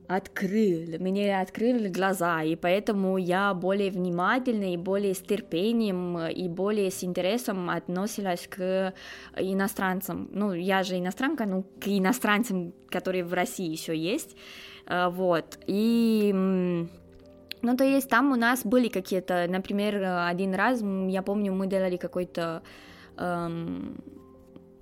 открыл, 0.10 1.00
мне 1.00 1.40
открыли 1.40 1.88
глаза, 1.88 2.44
и 2.44 2.56
поэтому 2.56 3.18
я 3.18 3.54
более 3.54 3.92
внимательно 3.92 4.74
и 4.74 4.78
более 4.78 5.14
с 5.14 5.20
терпением 5.20 6.18
и 6.28 6.50
более 6.50 6.90
с 6.90 7.04
интересом 7.04 7.70
относилась 7.70 8.48
к 8.48 8.94
иностранцам. 9.38 10.28
Ну, 10.34 10.54
я 10.54 10.84
же 10.84 10.98
иностранка, 10.98 11.46
ну, 11.46 11.64
к 11.80 11.88
иностранцам, 11.88 12.74
которые 12.90 13.24
в 13.24 13.34
России 13.34 13.72
еще 13.72 13.96
есть, 13.96 14.36
Э, 14.90 15.10
вот, 15.10 15.60
и... 15.68 16.32
ну, 17.62 17.78
то 17.78 17.84
есть 17.84 18.10
там 18.10 18.32
у 18.32 18.36
нас 18.36 18.66
были 18.66 18.90
какие-то, 18.90 19.46
например, 19.48 20.04
один 20.28 20.56
раз, 20.56 20.82
я 21.08 21.22
помню, 21.22 21.54
мы 21.54 21.68
делали 21.68 21.98
какой-то 21.98 22.64
эм, 23.18 24.04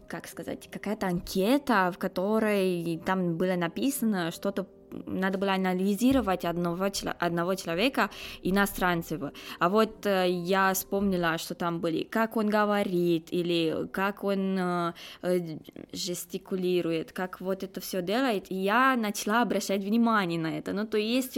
как 0.07 0.27
сказать, 0.27 0.69
какая-то 0.71 1.07
анкета, 1.07 1.91
в 1.93 1.97
которой 1.97 3.01
там 3.05 3.35
было 3.35 3.55
написано 3.55 4.31
что-то 4.31 4.65
надо 5.05 5.37
было 5.37 5.53
анализировать 5.53 6.45
одного, 6.45 6.89
одного 7.19 7.55
человека, 7.55 8.09
иностранцев. 8.41 9.21
А 9.59 9.69
вот 9.69 10.05
э, 10.05 10.29
я 10.29 10.73
вспомнила, 10.73 11.37
что 11.37 11.55
там 11.55 11.79
были, 11.79 12.03
как 12.03 12.37
он 12.37 12.49
говорит, 12.49 13.27
или 13.31 13.87
как 13.91 14.23
он 14.23 14.57
э, 14.59 14.93
э, 15.21 15.57
жестикулирует, 15.93 17.11
как 17.11 17.41
вот 17.41 17.63
это 17.63 17.81
все 17.81 18.01
делает, 18.01 18.51
и 18.51 18.55
я 18.55 18.95
начала 18.95 19.41
обращать 19.41 19.83
внимание 19.83 20.39
на 20.39 20.57
это. 20.57 20.73
Ну, 20.73 20.85
то 20.85 20.97
есть 20.97 21.37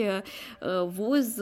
вуз 0.61 1.35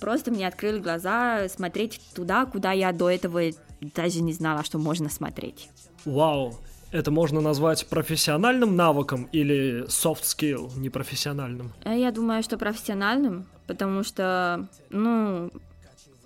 просто 0.00 0.30
мне 0.30 0.46
открыл 0.46 0.80
глаза 0.80 1.48
смотреть 1.48 2.00
туда, 2.14 2.46
куда 2.46 2.72
я 2.72 2.92
до 2.92 3.10
этого 3.10 3.40
даже 3.80 4.22
не 4.22 4.32
знала, 4.32 4.64
что 4.64 4.78
можно 4.78 5.08
смотреть. 5.08 5.68
Вау, 6.04 6.54
это 6.94 7.10
можно 7.10 7.40
назвать 7.40 7.86
профессиональным 7.88 8.76
навыком 8.76 9.28
или 9.32 9.84
soft 9.88 10.22
skill, 10.22 10.70
непрофессиональным? 10.78 11.72
А 11.82 11.92
Я 11.92 12.12
думаю, 12.12 12.44
что 12.44 12.56
профессиональным, 12.56 13.46
потому 13.66 14.04
что, 14.04 14.68
ну, 14.90 15.50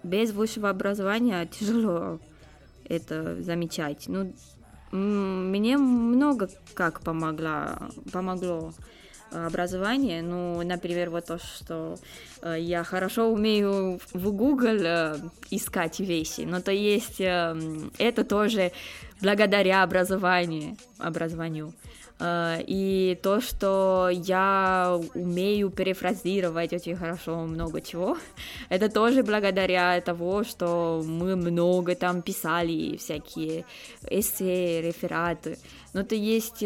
без 0.02 0.32
высшего 0.32 0.68
образования 0.68 1.46
тяжело 1.58 2.20
это 2.84 3.42
замечать. 3.42 4.04
Ну, 4.08 4.34
мне 4.92 5.78
много 5.78 6.50
как 6.74 7.00
помогла, 7.00 7.78
помогло 8.12 8.74
э, 8.78 8.82
образование. 9.30 10.22
Ну, 10.22 10.62
например, 10.62 11.10
вот 11.10 11.26
то, 11.26 11.38
что 11.38 11.96
э, 12.42 12.56
я 12.60 12.84
хорошо 12.84 13.30
умею 13.30 14.00
в 14.12 14.32
Google 14.32 14.80
э, 14.82 15.16
искать 15.50 16.00
вещи, 16.00 16.42
но 16.42 16.60
то 16.60 16.72
есть 16.72 17.20
э, 17.20 17.56
это 17.98 18.24
тоже 18.24 18.72
благодаря 19.20 19.82
образованию, 19.82 20.76
образованию. 20.98 21.72
И 22.20 23.16
то, 23.22 23.40
что 23.40 24.10
я 24.12 24.98
умею 25.14 25.70
перефразировать 25.70 26.72
очень 26.72 26.96
хорошо 26.96 27.46
много 27.46 27.80
чего, 27.80 28.18
это 28.70 28.88
тоже 28.88 29.22
благодаря 29.22 30.00
того, 30.00 30.42
что 30.42 31.04
мы 31.06 31.36
много 31.36 31.94
там 31.94 32.22
писали 32.22 32.96
всякие 32.96 33.64
эссе, 34.10 34.82
рефераты. 34.82 35.58
Но 35.92 36.02
то 36.02 36.16
есть, 36.16 36.60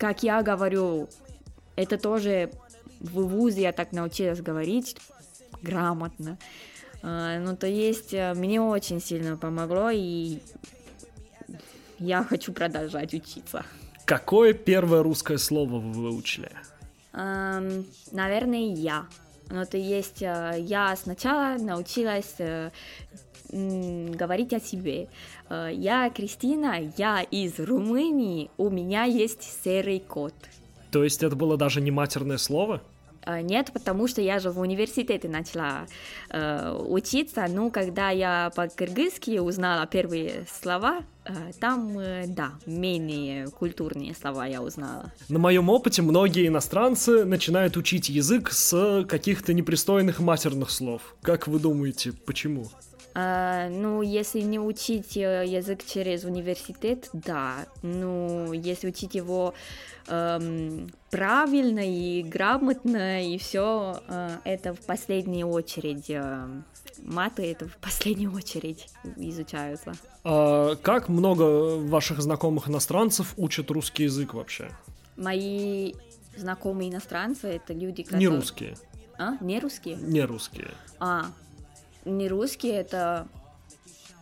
как 0.00 0.22
я 0.22 0.42
говорю, 0.42 1.08
это 1.76 1.98
тоже 1.98 2.50
в 3.00 3.20
вузе 3.20 3.62
я 3.62 3.72
так 3.72 3.92
научилась 3.92 4.40
говорить 4.40 4.96
грамотно. 5.62 6.38
А, 7.02 7.38
Ну, 7.38 7.54
то 7.54 7.66
есть, 7.66 8.14
э, 8.14 8.32
мне 8.34 8.62
очень 8.62 9.00
сильно 9.00 9.36
помогло, 9.36 9.90
и 9.90 10.38
я 11.98 12.24
хочу 12.24 12.52
продолжать 12.52 13.12
учиться. 13.12 13.64
Какое 14.06 14.54
первое 14.54 15.02
русское 15.02 15.38
слово 15.38 15.78
вы 15.78 15.92
выучили? 15.92 16.50
Эм, 17.12 17.86
наверное, 18.10 18.74
я. 18.74 19.06
Но 19.50 19.64
то 19.66 19.76
есть 19.76 20.22
э, 20.22 20.56
я 20.60 20.96
сначала 20.96 21.58
научилась 21.58 22.36
э, 22.38 22.70
говорить 23.52 24.52
о 24.52 24.60
себе. 24.60 25.08
Э, 25.48 25.70
Я 25.72 26.10
Кристина, 26.10 26.92
я 26.96 27.22
из 27.22 27.58
Румынии, 27.58 28.50
у 28.56 28.70
меня 28.70 29.04
есть 29.04 29.42
серый 29.64 30.00
кот. 30.00 30.34
То 30.90 31.04
есть 31.04 31.22
это 31.22 31.36
было 31.36 31.56
даже 31.56 31.80
не 31.80 31.90
матерное 31.90 32.38
слово? 32.38 32.80
Э, 33.26 33.40
Нет, 33.42 33.70
потому 33.72 34.08
что 34.08 34.20
я 34.22 34.38
же 34.38 34.50
в 34.50 34.58
университете 34.60 35.28
начала 35.28 35.86
э, 36.30 36.72
учиться. 36.88 37.46
Ну, 37.48 37.70
когда 37.70 38.10
я 38.10 38.50
по-кыргызски 38.56 39.38
узнала 39.38 39.86
первые 39.86 40.46
слова, 40.50 41.00
э, 41.24 41.52
там, 41.60 41.98
э, 41.98 42.24
да, 42.26 42.52
менее 42.66 43.48
культурные 43.48 44.14
слова 44.14 44.46
я 44.46 44.62
узнала. 44.62 45.12
На 45.28 45.38
моем 45.38 45.68
опыте 45.68 46.02
многие 46.02 46.46
иностранцы 46.48 47.24
начинают 47.24 47.76
учить 47.76 48.08
язык 48.08 48.50
с 48.52 49.04
каких-то 49.08 49.52
непристойных 49.52 50.18
матерных 50.20 50.70
слов. 50.70 51.14
Как 51.22 51.46
вы 51.46 51.58
думаете, 51.58 52.12
почему? 52.12 52.66
А, 53.14 53.68
ну, 53.68 54.02
если 54.02 54.40
не 54.40 54.58
учить 54.60 55.16
э, 55.16 55.44
язык 55.46 55.84
через 55.84 56.24
университет, 56.24 57.08
да. 57.12 57.66
Ну, 57.82 58.52
если 58.52 58.88
учить 58.88 59.14
его 59.14 59.54
эм, 60.06 60.90
правильно 61.10 61.80
и 61.80 62.22
грамотно, 62.22 63.26
и 63.26 63.36
все, 63.38 64.00
это 64.44 64.74
в 64.74 64.80
последнюю 64.80 65.48
очередь. 65.48 66.08
э, 66.08 66.46
маты 67.02 67.50
это 67.50 67.66
в 67.66 67.76
последнюю 67.78 68.32
очередь 68.34 68.88
изучаются. 69.16 69.92
А 70.24 70.76
как 70.76 71.08
много 71.08 71.76
ваших 71.78 72.20
знакомых 72.20 72.68
иностранцев 72.68 73.34
учат 73.36 73.70
русский 73.70 74.04
язык 74.04 74.34
вообще? 74.34 74.70
Мои 75.16 75.94
знакомые 76.36 76.90
иностранцы 76.90 77.48
это 77.48 77.72
люди, 77.72 78.00
Не 78.00 78.04
которые... 78.04 78.28
русские, 78.36 78.76
А, 79.18 79.36
не 79.40 79.58
русские? 79.60 79.96
не 79.96 80.22
русские. 80.22 80.68
А, 80.98 81.26
не 82.04 82.28
русские 82.28 82.74
это 82.74 83.28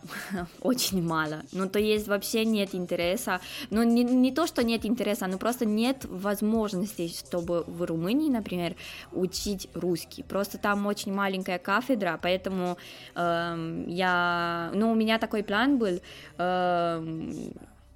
очень 0.61 1.03
мало. 1.03 1.43
Ну, 1.51 1.67
то 1.69 1.79
есть 1.79 2.07
вообще 2.07 2.45
нет 2.45 2.73
интереса. 2.73 3.39
Ну, 3.69 3.83
не, 3.83 4.03
не 4.03 4.31
то, 4.31 4.47
что 4.47 4.63
нет 4.63 4.85
интереса, 4.85 5.27
но 5.27 5.37
просто 5.37 5.65
нет 5.65 6.05
возможности, 6.05 7.07
чтобы 7.07 7.63
в 7.67 7.83
Румынии, 7.83 8.29
например, 8.29 8.75
учить 9.11 9.69
русский. 9.73 10.23
Просто 10.23 10.57
там 10.57 10.85
очень 10.85 11.13
маленькая 11.13 11.59
кафедра, 11.59 12.19
поэтому 12.21 12.77
эм, 13.15 13.87
я... 13.87 14.71
Ну, 14.73 14.91
у 14.91 14.95
меня 14.95 15.19
такой 15.19 15.43
план 15.43 15.77
был 15.77 15.99
эм, 16.37 17.53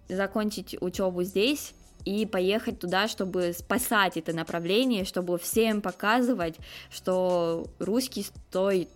закончить 0.10 0.76
учебу 0.82 1.24
здесь, 1.24 1.74
и 2.06 2.26
поехать 2.26 2.80
туда, 2.80 3.08
чтобы 3.08 3.54
спасать 3.58 4.18
это 4.18 4.34
направление, 4.34 5.06
чтобы 5.06 5.38
всем 5.38 5.82
показывать, 5.82 6.56
что 6.90 7.66
русский 7.80 8.24
стоит 8.24 8.90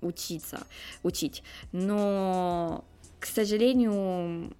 учиться, 0.00 0.60
учить. 1.02 1.42
Но, 1.72 2.84
к 3.18 3.26
сожалению, 3.26 4.52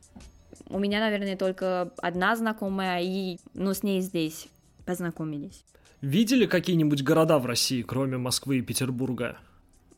у 0.69 0.79
меня, 0.79 1.01
наверное, 1.01 1.37
только 1.37 1.93
одна 1.99 2.37
знакомая, 2.37 3.01
и 3.03 3.39
ну, 3.55 3.73
с 3.75 3.83
ней 3.83 4.01
здесь 4.01 4.49
познакомились. 4.85 5.65
Видели 6.01 6.47
какие-нибудь 6.47 7.03
города 7.03 7.39
в 7.39 7.47
России, 7.47 7.83
кроме 7.83 8.19
Москвы 8.19 8.59
и 8.59 8.63
Петербурга? 8.63 9.37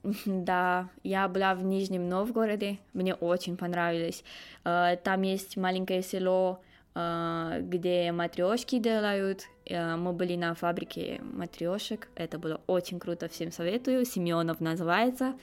Да, 0.25 0.89
я 1.03 1.29
была 1.29 1.55
в 1.55 1.63
Нижнем 1.63 2.09
Новгороде, 2.09 2.79
мне 2.95 3.15
очень 3.15 3.57
понравилось. 3.57 4.25
Э, 4.65 4.97
Там 5.03 5.23
есть 5.23 5.57
маленькое 5.59 6.03
село 6.03 6.61
где 6.95 8.11
матрешки 8.13 8.79
делают. 8.79 9.47
Э, 9.67 9.97
мы 9.97 10.13
были 10.13 10.37
на 10.37 10.55
фабрике 10.55 11.21
матрешек, 11.23 12.09
это 12.17 12.39
было 12.39 12.61
очень 12.67 12.99
круто, 12.99 13.29
всем 13.29 13.53
советую. 13.53 14.05
Семенов 14.05 14.61
называется. 14.61 15.35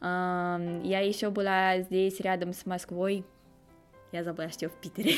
Э, 0.00 0.80
я 0.84 1.00
еще 1.00 1.30
была 1.30 1.80
здесь 1.80 2.20
рядом 2.20 2.52
с 2.52 2.66
Москвой, 2.66 3.24
я 4.12 4.24
забыла, 4.24 4.50
что 4.50 4.68
в 4.68 4.74
Питере. 4.74 5.14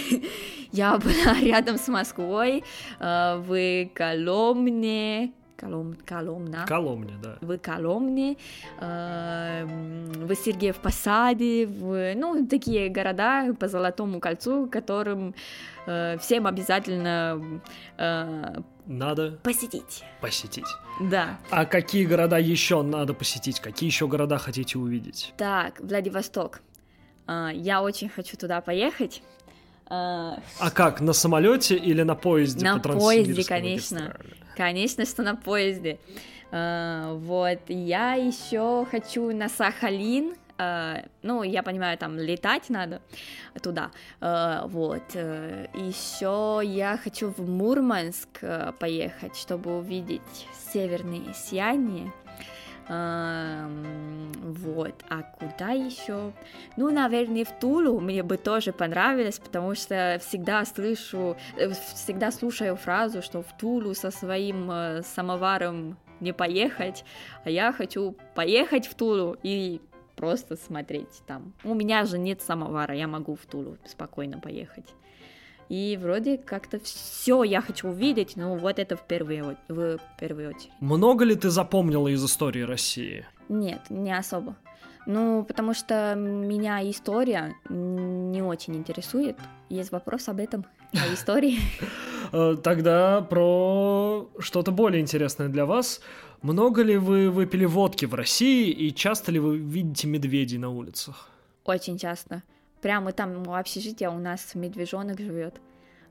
я 0.72 0.98
была 0.98 1.40
рядом 1.42 1.78
с 1.78 1.88
Москвой, 1.88 2.62
в 3.00 3.86
Коломне, 3.94 5.32
Колом, 5.62 5.96
Коломна. 6.04 6.66
Коломне, 6.66 7.14
да. 7.22 7.36
В 7.40 7.56
Коломне, 7.58 8.36
э, 8.80 9.64
в 9.64 10.34
Сергеев 10.34 10.76
Посаде, 10.78 11.66
в, 11.66 12.14
ну, 12.16 12.44
такие 12.48 12.88
города 12.88 13.54
по 13.54 13.68
Золотому 13.68 14.18
кольцу, 14.18 14.68
которым 14.68 15.36
э, 15.86 16.18
всем 16.18 16.48
обязательно 16.48 17.60
э, 17.96 18.56
надо 18.86 19.38
посетить. 19.44 20.02
Посетить. 20.20 20.66
Да. 21.00 21.38
А 21.50 21.64
какие 21.64 22.06
города 22.06 22.38
еще 22.38 22.82
надо 22.82 23.14
посетить? 23.14 23.60
Какие 23.60 23.88
еще 23.88 24.08
города 24.08 24.38
хотите 24.38 24.78
увидеть? 24.78 25.32
Так, 25.36 25.80
Владивосток. 25.80 26.60
Э, 27.28 27.50
я 27.54 27.82
очень 27.84 28.08
хочу 28.08 28.36
туда 28.36 28.60
поехать. 28.62 29.22
А, 29.86 30.40
а 30.58 30.70
как, 30.72 31.00
на 31.00 31.12
самолете 31.12 31.76
или 31.76 32.02
на 32.02 32.16
поезде? 32.16 32.64
На 32.64 32.80
по 32.80 32.94
поезде, 32.94 33.44
конечно. 33.44 33.98
Магистрали? 34.00 34.41
Конечно, 34.56 35.04
что 35.04 35.22
на 35.22 35.36
поезде. 35.36 35.98
Uh, 36.50 37.16
вот, 37.16 37.60
я 37.68 38.12
еще 38.14 38.86
хочу 38.90 39.32
на 39.34 39.48
Сахалин, 39.48 40.34
Uh, 40.58 41.08
ну, 41.22 41.42
я 41.42 41.62
понимаю, 41.62 41.96
там 41.98 42.18
летать 42.18 42.68
надо 42.68 43.00
туда, 43.62 43.90
uh, 44.20 44.68
вот. 44.68 45.02
Uh, 45.14 45.68
еще 45.74 46.60
я 46.64 46.98
хочу 47.02 47.30
в 47.30 47.48
Мурманск 47.48 48.28
поехать, 48.78 49.34
чтобы 49.34 49.78
увидеть 49.78 50.20
северные 50.72 51.34
сияния. 51.34 52.12
Вот, 52.88 54.94
а 55.08 55.22
куда 55.22 55.70
еще? 55.70 56.32
Ну, 56.76 56.90
наверное, 56.90 57.44
в 57.44 57.58
Тулу 57.58 58.00
мне 58.00 58.22
бы 58.22 58.36
тоже 58.36 58.72
понравилось, 58.72 59.38
потому 59.38 59.74
что 59.74 60.18
всегда 60.20 60.64
слышу, 60.64 61.36
э, 61.56 61.70
всегда 61.94 62.30
слушаю 62.30 62.76
фразу, 62.76 63.22
что 63.22 63.42
в 63.42 63.56
Тулу 63.56 63.94
со 63.94 64.10
своим 64.10 64.70
э, 64.70 65.02
самоваром 65.02 65.96
не 66.20 66.32
поехать, 66.32 67.04
а 67.44 67.50
я 67.50 67.72
хочу 67.72 68.16
поехать 68.34 68.86
в 68.86 68.94
Тулу 68.94 69.36
и 69.42 69.80
просто 70.16 70.56
смотреть 70.56 71.22
там. 71.26 71.52
У 71.64 71.74
меня 71.74 72.04
же 72.04 72.18
нет 72.18 72.42
самовара, 72.42 72.94
я 72.94 73.06
могу 73.06 73.34
в 73.34 73.46
Тулу 73.46 73.78
спокойно 73.84 74.38
поехать. 74.38 74.94
И 75.68 75.98
вроде 76.00 76.38
как-то 76.38 76.78
все 76.80 77.42
я 77.44 77.60
хочу 77.60 77.88
увидеть, 77.88 78.36
но 78.36 78.56
вот 78.56 78.78
это 78.78 78.96
в 78.96 79.02
первую, 79.06 79.56
в 79.68 79.98
первую 80.18 80.50
очередь. 80.50 80.70
Много 80.80 81.24
ли 81.24 81.34
ты 81.34 81.50
запомнила 81.50 82.08
из 82.08 82.24
истории 82.24 82.62
России? 82.62 83.26
Нет, 83.48 83.80
не 83.90 84.16
особо. 84.16 84.56
Ну, 85.06 85.44
потому 85.44 85.74
что 85.74 86.14
меня 86.14 86.88
история 86.88 87.54
не 87.68 88.42
очень 88.42 88.76
интересует. 88.76 89.36
Есть 89.68 89.90
вопрос 89.90 90.28
об 90.28 90.38
этом, 90.38 90.64
о 90.92 90.98
истории. 91.14 91.58
Э, 92.32 92.56
тогда 92.62 93.20
про 93.20 94.28
что-то 94.38 94.70
более 94.70 95.00
интересное 95.00 95.48
для 95.48 95.66
вас. 95.66 96.00
Много 96.42 96.82
ли 96.82 96.96
вы 96.96 97.30
выпили 97.30 97.64
водки 97.64 98.04
в 98.04 98.14
России 98.14 98.70
и 98.70 98.94
часто 98.94 99.32
ли 99.32 99.38
вы 99.38 99.58
видите 99.58 100.06
медведей 100.08 100.58
на 100.58 100.70
улицах? 100.70 101.28
Очень 101.64 101.98
часто. 101.98 102.42
Прямо 102.82 103.12
там 103.12 103.46
у 103.46 103.54
общежития 103.54 104.10
у 104.10 104.18
нас 104.18 104.54
медвежонок 104.54 105.20
живет. 105.20 105.60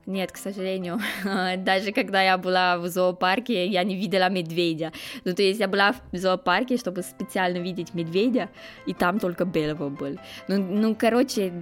Нет, 0.06 0.32
к 0.32 0.36
сожалению, 0.36 0.98
даже 1.58 1.92
когда 1.92 2.22
я 2.22 2.36
была 2.36 2.78
в 2.78 2.88
зоопарке, 2.88 3.66
я 3.66 3.84
не 3.84 3.94
видела 3.94 4.28
медведя. 4.28 4.90
Ну, 5.24 5.32
то 5.32 5.42
есть 5.42 5.60
я 5.60 5.68
была 5.68 5.92
в 5.92 6.16
зоопарке, 6.16 6.76
чтобы 6.76 7.02
специально 7.02 7.58
видеть 7.58 7.94
медведя, 7.94 8.48
и 8.86 8.94
там 8.94 9.20
только 9.20 9.44
белого 9.44 9.90
был. 9.90 10.18
Ну, 10.48 10.58
ну 10.58 10.96
короче, 10.96 11.52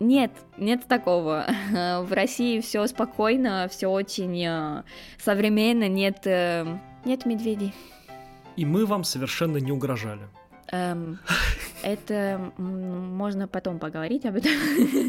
нет, 0.00 0.32
нет 0.56 0.88
такого. 0.88 1.46
В 1.70 2.12
России 2.12 2.60
все 2.60 2.86
спокойно, 2.88 3.68
все 3.70 3.86
очень 3.86 4.44
э, 4.44 4.82
современно, 5.18 5.88
нет, 5.88 6.26
э, 6.26 6.66
нет 7.04 7.26
медведей. 7.26 7.72
И 8.56 8.64
мы 8.64 8.86
вам 8.86 9.04
совершенно 9.04 9.58
не 9.58 9.70
угрожали. 9.70 10.22
Эм, 10.72 11.18
это 11.82 12.52
можно 12.56 13.46
потом 13.46 13.78
поговорить 13.78 14.24
об 14.24 14.36
этом. 14.36 14.52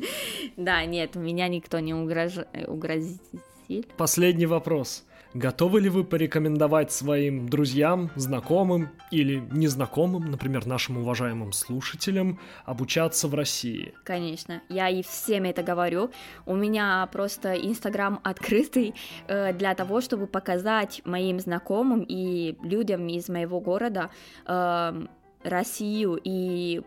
да, 0.57 0.85
нет, 0.85 1.15
меня 1.15 1.47
никто 1.47 1.79
не 1.79 1.93
угрожал. 1.93 2.45
Последний 3.97 4.45
вопрос. 4.45 5.05
Готовы 5.33 5.81
ли 5.81 5.89
вы 5.89 6.03
порекомендовать 6.03 6.91
своим 6.91 7.49
друзьям, 7.49 8.11
знакомым 8.15 8.89
или 9.09 9.41
незнакомым, 9.51 10.29
например, 10.29 10.67
нашим 10.67 10.97
уважаемым 10.97 11.53
слушателям, 11.53 12.39
обучаться 12.65 13.27
в 13.27 13.33
России? 13.33 13.95
Конечно, 14.03 14.61
я 14.69 14.89
и 14.89 15.01
всем 15.01 15.45
это 15.45 15.63
говорю. 15.63 16.11
У 16.45 16.55
меня 16.55 17.09
просто 17.11 17.55
Инстаграм 17.55 18.19
открытый 18.23 18.93
э, 19.27 19.53
для 19.53 19.73
того, 19.73 20.01
чтобы 20.01 20.27
показать 20.27 21.01
моим 21.03 21.39
знакомым 21.39 22.05
и 22.07 22.55
людям 22.61 23.07
из 23.07 23.27
моего 23.27 23.59
города 23.59 24.11
э, 24.45 25.05
Россию 25.43 26.19
и 26.23 26.81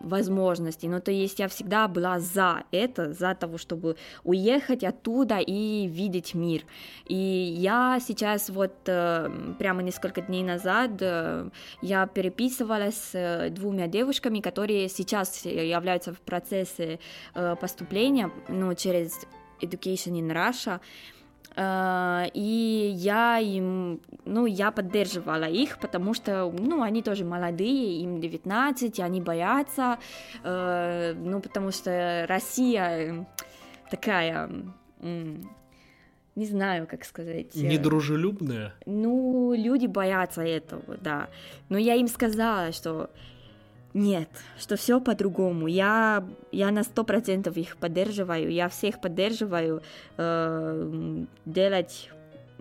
возможностей. 0.00 0.88
Ну, 0.88 1.00
то 1.00 1.10
есть 1.10 1.38
я 1.38 1.48
всегда 1.48 1.88
была 1.88 2.20
за 2.20 2.64
это, 2.70 3.12
за 3.12 3.34
того, 3.34 3.58
чтобы 3.58 3.96
уехать 4.22 4.84
оттуда 4.84 5.38
и 5.38 5.86
видеть 5.86 6.34
мир. 6.34 6.62
И 7.06 7.14
я 7.14 7.98
сейчас 8.00 8.50
вот 8.50 8.74
э, 8.86 9.30
прямо 9.58 9.82
несколько 9.82 10.20
дней 10.20 10.42
назад 10.42 10.90
э, 11.00 11.48
я 11.82 12.06
переписывалась 12.06 12.96
с 12.96 13.10
э, 13.14 13.50
двумя 13.50 13.86
девушками, 13.86 14.40
которые 14.40 14.88
сейчас 14.88 15.44
являются 15.44 16.12
в 16.12 16.20
процессе 16.20 16.98
поступления, 17.60 18.30
ну, 18.48 18.74
через 18.74 19.26
Education 19.60 20.18
in 20.18 20.30
Russia, 20.32 20.80
и 21.56 22.92
я 22.96 23.38
им, 23.38 24.00
ну, 24.24 24.46
я 24.46 24.72
поддерживала 24.72 25.44
их, 25.44 25.78
потому 25.78 26.12
что, 26.12 26.50
ну, 26.50 26.82
они 26.82 27.02
тоже 27.02 27.24
молодые, 27.24 28.00
им 28.02 28.20
19, 28.20 28.98
и 28.98 29.02
они 29.02 29.20
боятся, 29.20 29.98
uh, 30.42 31.14
ну, 31.14 31.40
потому 31.40 31.70
что 31.70 32.26
Россия 32.28 33.26
такая, 33.88 34.50
не 36.36 36.46
знаю, 36.46 36.86
как 36.88 37.04
сказать. 37.04 37.54
Э, 37.54 37.60
Недружелюбная? 37.60 38.74
Ну, 38.86 39.54
люди 39.54 39.86
боятся 39.86 40.42
этого, 40.42 40.96
да. 41.00 41.28
Но 41.68 41.78
я 41.78 41.94
им 41.94 42.08
сказала, 42.08 42.72
что 42.72 43.10
нет, 43.94 44.28
что 44.58 44.76
все 44.76 45.00
по-другому. 45.00 45.68
Я, 45.68 46.26
я 46.50 46.72
на 46.72 46.82
сто 46.82 47.04
процентов 47.04 47.56
их 47.56 47.76
поддерживаю, 47.76 48.50
я 48.50 48.68
всех 48.68 49.00
поддерживаю 49.00 49.82
э, 50.16 51.24
делать, 51.44 52.10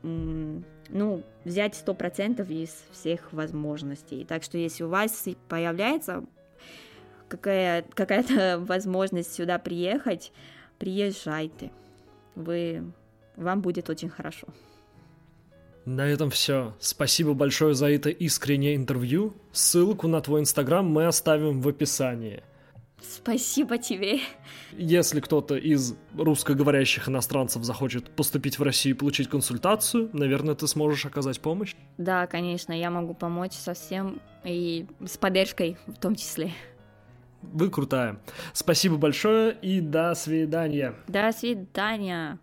э, 0.03 0.59
ну, 0.89 1.23
взять 1.43 1.73
сто 1.73 1.95
процентов 1.95 2.51
из 2.51 2.69
всех 2.91 3.33
возможностей. 3.33 4.25
Так 4.25 4.43
что 4.43 4.59
если 4.59 4.83
у 4.83 4.89
вас 4.89 5.27
появляется 5.49 6.23
какая, 7.27 7.81
какая-то 7.81 8.59
возможность 8.67 9.33
сюда 9.33 9.57
приехать, 9.57 10.31
приезжайте. 10.77 11.71
Вы, 12.35 12.83
вам 13.35 13.61
будет 13.61 13.89
очень 13.89 14.09
хорошо. 14.09 14.47
На 15.85 16.07
этом 16.07 16.29
все. 16.29 16.73
Спасибо 16.79 17.33
большое 17.33 17.73
за 17.73 17.89
это 17.89 18.09
искреннее 18.09 18.75
интервью. 18.75 19.33
Ссылку 19.51 20.07
на 20.07 20.21
твой 20.21 20.41
инстаграм 20.41 20.85
мы 20.85 21.05
оставим 21.05 21.61
в 21.61 21.67
описании. 21.67 22.43
Спасибо 23.01 23.77
тебе. 23.77 24.21
Если 24.71 25.19
кто-то 25.19 25.55
из 25.55 25.93
русскоговорящих 26.17 27.09
иностранцев 27.09 27.63
захочет 27.63 28.09
поступить 28.09 28.57
в 28.57 28.63
Россию 28.63 28.95
и 28.95 28.97
получить 28.97 29.29
консультацию, 29.29 30.09
наверное, 30.13 30.55
ты 30.55 30.67
сможешь 30.67 31.05
оказать 31.05 31.41
помощь? 31.41 31.75
Да, 31.97 32.27
конечно, 32.27 32.71
я 32.71 32.89
могу 32.89 33.13
помочь 33.13 33.53
со 33.53 33.73
всем 33.73 34.21
и 34.45 34.87
с 35.05 35.17
поддержкой 35.17 35.77
в 35.87 35.97
том 35.97 36.15
числе. 36.15 36.53
Вы 37.41 37.69
крутая. 37.69 38.19
Спасибо 38.53 38.95
большое 38.95 39.53
и 39.61 39.81
до 39.81 40.15
свидания. 40.15 40.95
До 41.09 41.33
свидания. 41.33 42.39